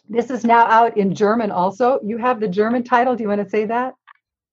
[0.09, 1.99] this is now out in German also.
[2.03, 3.15] You have the German title.
[3.15, 3.93] Do you want to say that?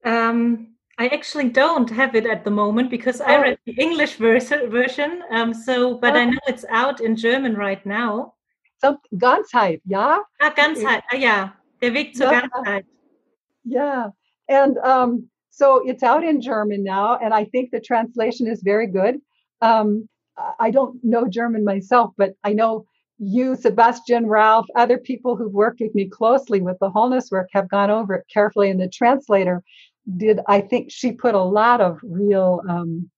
[0.05, 3.43] Um, I actually don't have it at the moment because I oh.
[3.43, 4.69] read the English version.
[4.69, 6.31] version um, so, but I oh.
[6.31, 8.35] know it's out in German right now.
[8.79, 10.19] So, Ganzheit, ja?
[10.41, 11.53] Ah, Ganzheit, ah, ja.
[11.81, 12.41] Der Weg zur yeah.
[12.41, 12.85] Ganzheit.
[13.65, 14.11] Yeah.
[14.49, 18.87] And um, so it's out in German now, and I think the translation is very
[18.87, 19.21] good.
[19.61, 20.09] Um,
[20.59, 22.87] I don't know German myself, but I know
[23.19, 27.69] you, Sebastian, Ralph, other people who've worked with me closely with the wholeness work have
[27.69, 28.71] gone over it carefully.
[28.71, 29.63] And the translator
[30.17, 33.11] did, I think she put a lot of real um,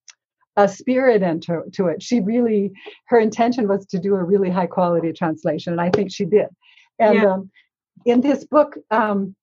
[0.57, 2.03] a spirit into to it.
[2.03, 2.73] She really,
[3.07, 6.49] her intention was to do a really high quality translation, and I think she did.
[6.99, 7.33] And yeah.
[7.33, 7.51] um,
[8.05, 9.35] in this book, um,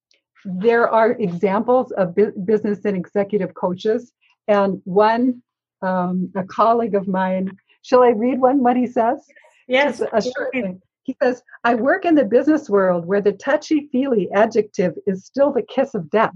[0.46, 4.14] there are examples of bu- business and executive coaches,
[4.48, 5.42] and one,
[5.82, 7.52] um, a colleague of mine.
[7.82, 8.64] Shall I read one?
[8.64, 9.26] What he says?
[9.68, 10.02] Yes.
[10.02, 10.82] A short thing.
[11.04, 15.54] He says, I work in the business world where the touchy feely adjective is still
[15.54, 16.36] the kiss of death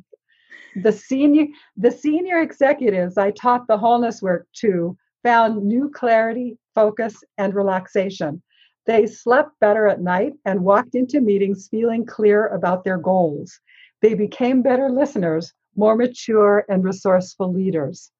[0.76, 1.48] the senior
[1.78, 8.42] the senior executives I taught the wholeness work to found new clarity, focus, and relaxation.
[8.88, 13.60] They slept better at night and walked into meetings feeling clear about their goals.
[14.02, 18.12] They became better listeners, more mature and resourceful leaders.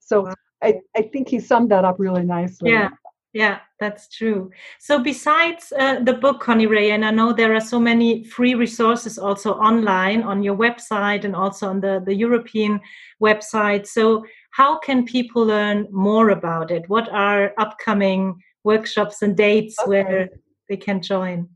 [0.00, 2.70] So I, I think he summed that up really nicely.
[2.70, 2.90] Yeah.
[3.32, 4.50] Yeah, that's true.
[4.78, 9.18] So, besides uh, the book, Connirae, and I know there are so many free resources
[9.18, 12.80] also online on your website and also on the, the European
[13.22, 13.86] website.
[13.86, 16.88] So, how can people learn more about it?
[16.88, 19.90] What are upcoming workshops and dates okay.
[19.90, 20.28] where
[20.70, 21.50] they can join?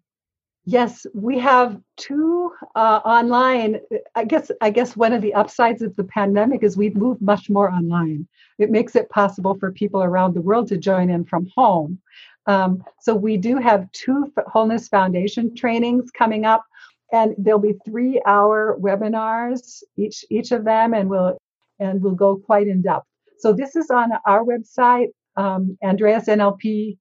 [0.67, 3.81] Yes, we have two uh, online.
[4.15, 7.49] I guess I guess one of the upsides of the pandemic is we've moved much
[7.49, 8.29] more online.
[8.59, 11.99] It makes it possible for people around the world to join in from home.
[12.47, 16.65] Um, so we do have two Wholeness Foundation trainings coming up,
[17.11, 21.39] and there'll be three-hour webinars each each of them, and we'll
[21.79, 23.07] and we'll go quite in depth.
[23.39, 26.99] So this is on our website, um, AndreasNLP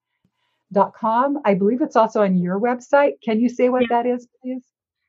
[0.96, 1.40] com.
[1.46, 3.14] I believe it's also on your website.
[3.24, 3.88] Can you say what yeah.
[3.90, 4.64] that is, please?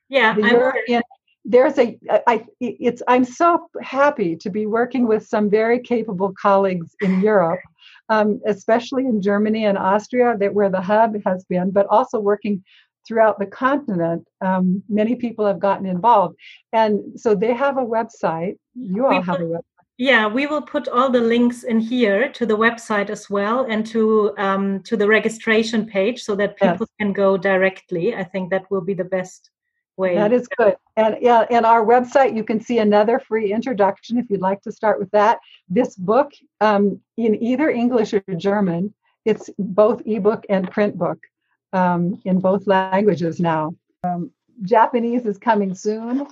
[0.09, 1.03] Yeah, the European,
[1.45, 6.95] there's a I it's I'm so happy to be working with some very capable colleagues
[7.01, 7.61] in Europe,
[8.09, 12.63] um, especially in Germany and Austria, that where the hub has been, but also working
[13.07, 14.27] throughout the continent.
[14.41, 16.37] Um, many people have gotten involved,
[16.73, 18.57] and so they have a website.
[18.75, 19.70] You all have a website.
[20.01, 23.85] Yeah, we will put all the links in here to the website as well and
[23.89, 26.97] to um, to the registration page so that people yes.
[26.99, 28.15] can go directly.
[28.15, 29.51] I think that will be the best
[29.99, 30.15] way.
[30.15, 30.77] That is good.
[30.97, 34.73] And yeah, and our website you can see another free introduction if you'd like to
[34.73, 35.39] start with that.
[35.69, 36.33] This book
[36.63, 38.95] um, in either English or German.
[39.27, 41.19] It's both ebook and print book
[41.75, 43.75] um, in both languages now.
[44.03, 44.31] Um,
[44.63, 46.27] Japanese is coming soon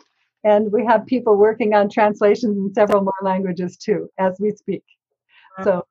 [0.44, 4.84] and we have people working on translations in several more languages too as we speak
[5.62, 5.84] so,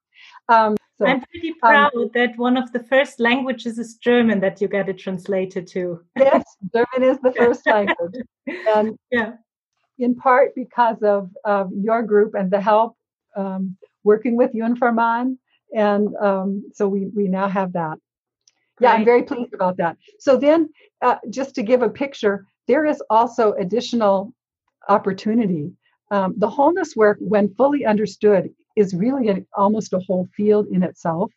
[0.49, 4.39] um, so i'm pretty um, proud um, that one of the first languages is german
[4.39, 6.43] that you get it translated to yes
[6.73, 8.15] german is the first language
[8.75, 9.33] and yeah
[9.99, 12.95] in part because of, of your group and the help
[13.35, 15.37] um, working with Unforman.
[15.75, 17.97] And um, so we, we now have that.
[18.79, 19.97] Yeah, I'm very pleased about that.
[20.19, 20.69] So then,
[21.01, 24.33] uh, just to give a picture, there is also additional
[24.87, 25.71] opportunity.
[26.11, 30.83] Um, the wholeness work, when fully understood, is really a, almost a whole field in
[30.83, 31.31] itself.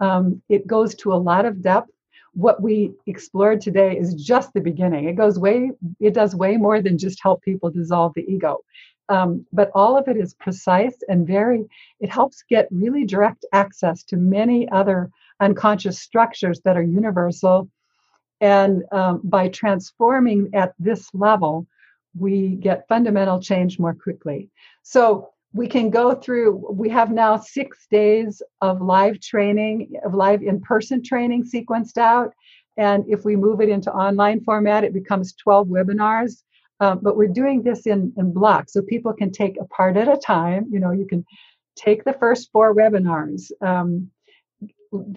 [0.00, 1.90] Um, it goes to a lot of depth.
[2.32, 5.08] What we explored today is just the beginning.
[5.08, 8.58] It goes way, it does way more than just help people dissolve the ego.
[9.08, 11.64] Um, but all of it is precise and very,
[12.00, 17.68] it helps get really direct access to many other unconscious structures that are universal.
[18.40, 21.66] And um, by transforming at this level,
[22.18, 24.50] we get fundamental change more quickly.
[24.82, 30.42] So we can go through, we have now six days of live training, of live
[30.42, 32.34] in person training sequenced out.
[32.76, 36.42] And if we move it into online format, it becomes 12 webinars.
[36.80, 40.08] Um, but we're doing this in, in blocks so people can take a part at
[40.08, 40.66] a time.
[40.70, 41.24] You know, you can
[41.76, 44.10] take the first four webinars, um,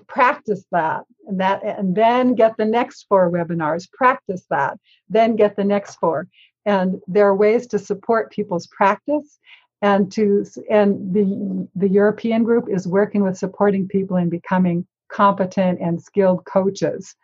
[0.07, 4.79] practice that, and that, and then get the next four webinars, practice that,
[5.09, 6.27] then get the next four
[6.67, 9.39] and there are ways to support people's practice
[9.81, 15.79] and to and the the European group is working with supporting people in becoming competent
[15.79, 17.15] and skilled coaches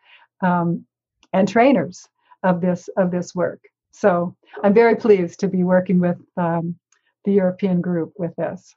[0.41, 0.85] um,
[1.33, 2.07] and trainers
[2.43, 3.59] of this of this work.
[3.91, 6.75] So I'm very pleased to be working with um,
[7.25, 8.73] the European group with this.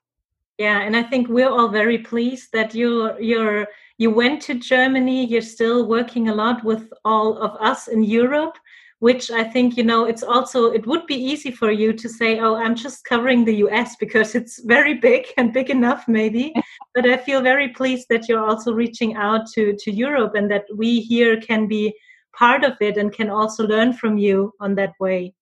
[0.58, 5.26] Yeah, and I think we're all very pleased that you're you're you went to Germany.
[5.26, 8.56] You're still working a lot with all of us in Europe,
[9.00, 12.40] which I think you know it's also it would be easy for you to say,
[12.40, 16.52] "Oh, I'm just covering the US because it's very big and big enough, maybe."
[16.94, 20.64] but I feel very pleased that you're also reaching out to to Europe and that
[20.74, 21.94] we here can be
[22.38, 25.32] part of it and can also learn from you on that way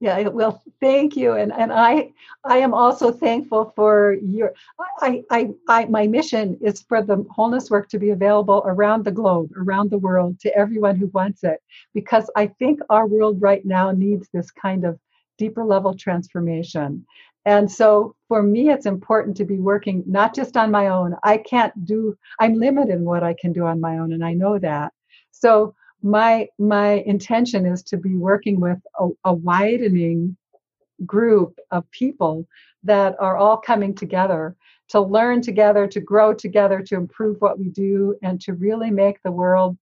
[0.00, 1.34] yeah well thank you.
[1.34, 2.10] And and i
[2.44, 4.54] i am also thankful for your
[5.00, 9.12] I, I i my mission is for the wholeness work to be available around the
[9.12, 11.60] globe around the world to everyone who wants it.
[11.94, 14.98] Because i think our world right now needs this kind of
[15.38, 17.06] deeper level transformation.
[17.46, 21.14] And so for me it's important to be working not just on my own.
[21.22, 24.32] I can't do i'm limited in what i can do on my own and i
[24.32, 24.92] know that.
[25.30, 30.36] So my my intention is to be working with a, a widening
[31.06, 32.46] group of people
[32.84, 34.56] that are all coming together
[34.88, 39.22] to learn together to grow together to improve what we do and to really make
[39.22, 39.76] the world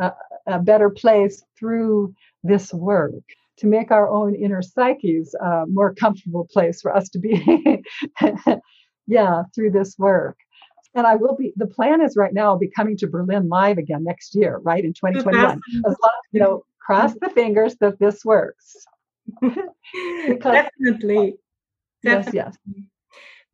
[0.00, 0.12] a,
[0.46, 3.22] a better place through this work.
[3.58, 7.82] To make our own inner psyches a more comfortable place for us to be.
[9.08, 10.38] Yeah through this work
[10.94, 11.52] and I will be.
[11.56, 14.84] The plan is right now I'll be coming to Berlin live again next year, right
[14.84, 15.60] in 2021.
[15.76, 18.86] As long you know, cross the fingers that this works.
[19.42, 21.36] Definitely.
[22.02, 22.32] Yes, Definitely.
[22.34, 22.56] yes.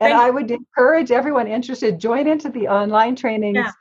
[0.00, 3.72] And Thank I would encourage everyone interested join into the online trainings yeah.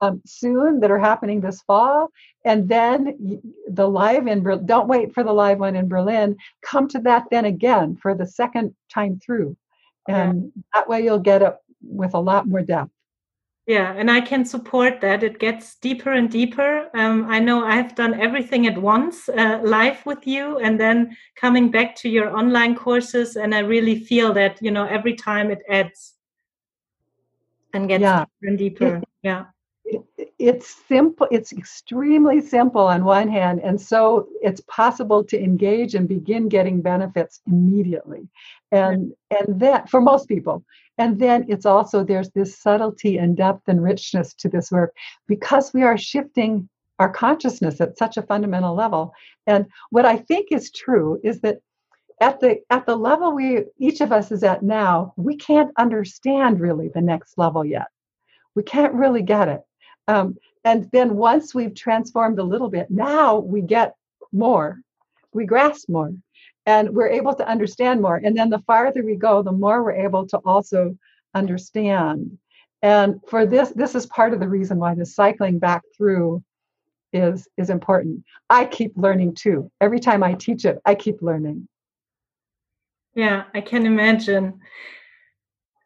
[0.00, 2.10] um, soon that are happening this fall,
[2.44, 4.66] and then the live in Berlin.
[4.66, 6.36] Don't wait for the live one in Berlin.
[6.62, 9.56] Come to that then again for the second time through,
[10.08, 10.62] and yeah.
[10.74, 12.90] that way you'll get it with a lot more depth
[13.66, 15.22] yeah and i can support that.
[15.22, 16.88] It gets deeper and deeper.
[16.94, 21.70] Um, i know i've done everything at once uh, live with you and then coming
[21.70, 25.62] back to your online courses and i really feel that you know every time it
[25.68, 26.16] adds
[27.76, 28.24] and gets yeah.
[28.24, 29.02] deeper and deeper.
[29.22, 29.44] Yeah.
[30.38, 36.08] it's simple it's extremely simple on one hand and so it's possible to engage and
[36.08, 38.28] begin getting benefits immediately.
[38.72, 40.64] And and that for most people
[40.98, 44.94] and then it's also there's this subtlety and depth and richness to this work
[45.26, 46.68] because we are shifting
[46.98, 49.12] our consciousness at such a fundamental level.
[49.46, 51.58] And what i think is true is that
[52.20, 56.60] at the at the level we each of us is at now we can't understand
[56.60, 57.88] really the next level yet.
[58.54, 59.60] We can't really get it.
[60.08, 63.94] Um, and then once we've transformed a little bit now we get
[64.32, 64.80] more.
[65.34, 66.12] We grasp more
[66.66, 68.16] and we're able to understand more.
[68.16, 70.98] And then the farther we go the more we're able to also
[71.34, 72.38] understand.
[72.82, 76.42] And for this this is part of the reason why the cycling back through
[77.12, 78.24] is is important.
[78.50, 79.70] I keep learning too.
[79.80, 81.68] Every time i teach it i keep learning.
[83.14, 84.60] Yeah i can imagine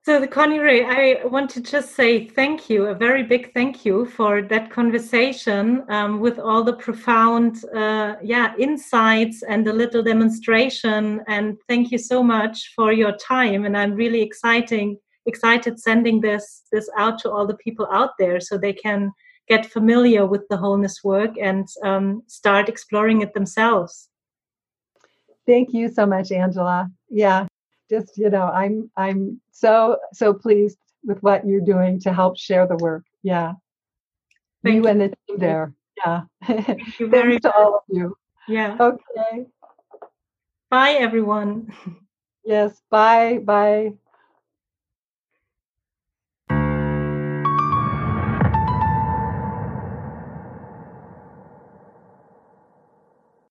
[0.02, 4.06] so, the Connirae, I want to just say thank you, a very big thank you
[4.06, 11.20] for that conversation um, with all the profound, uh, yeah, insights and the little demonstration.
[11.28, 13.66] And thank you so much for your time.
[13.66, 14.96] And I'm really exciting,
[15.26, 19.12] excited sending this this out to all the people out there so they can
[19.48, 24.08] get familiar with the wholeness work and um, start exploring it themselves.
[25.46, 26.88] Thank you so much, Angela.
[27.10, 27.48] Yeah,
[27.90, 32.66] just you know i'm i'm so so pleased with what you're doing to help share
[32.66, 33.04] the work.
[33.22, 33.54] Yeah.
[34.62, 34.88] Thank you, you.
[34.88, 35.72] and the team there.
[36.04, 36.22] Yeah.
[36.46, 38.16] Thank you very thanks to all of you.
[38.48, 38.76] Yeah.
[38.80, 39.46] Okay.
[40.70, 41.72] Bye everyone.
[42.42, 42.80] Yes.
[42.90, 43.38] Bye.
[43.44, 43.92] Bye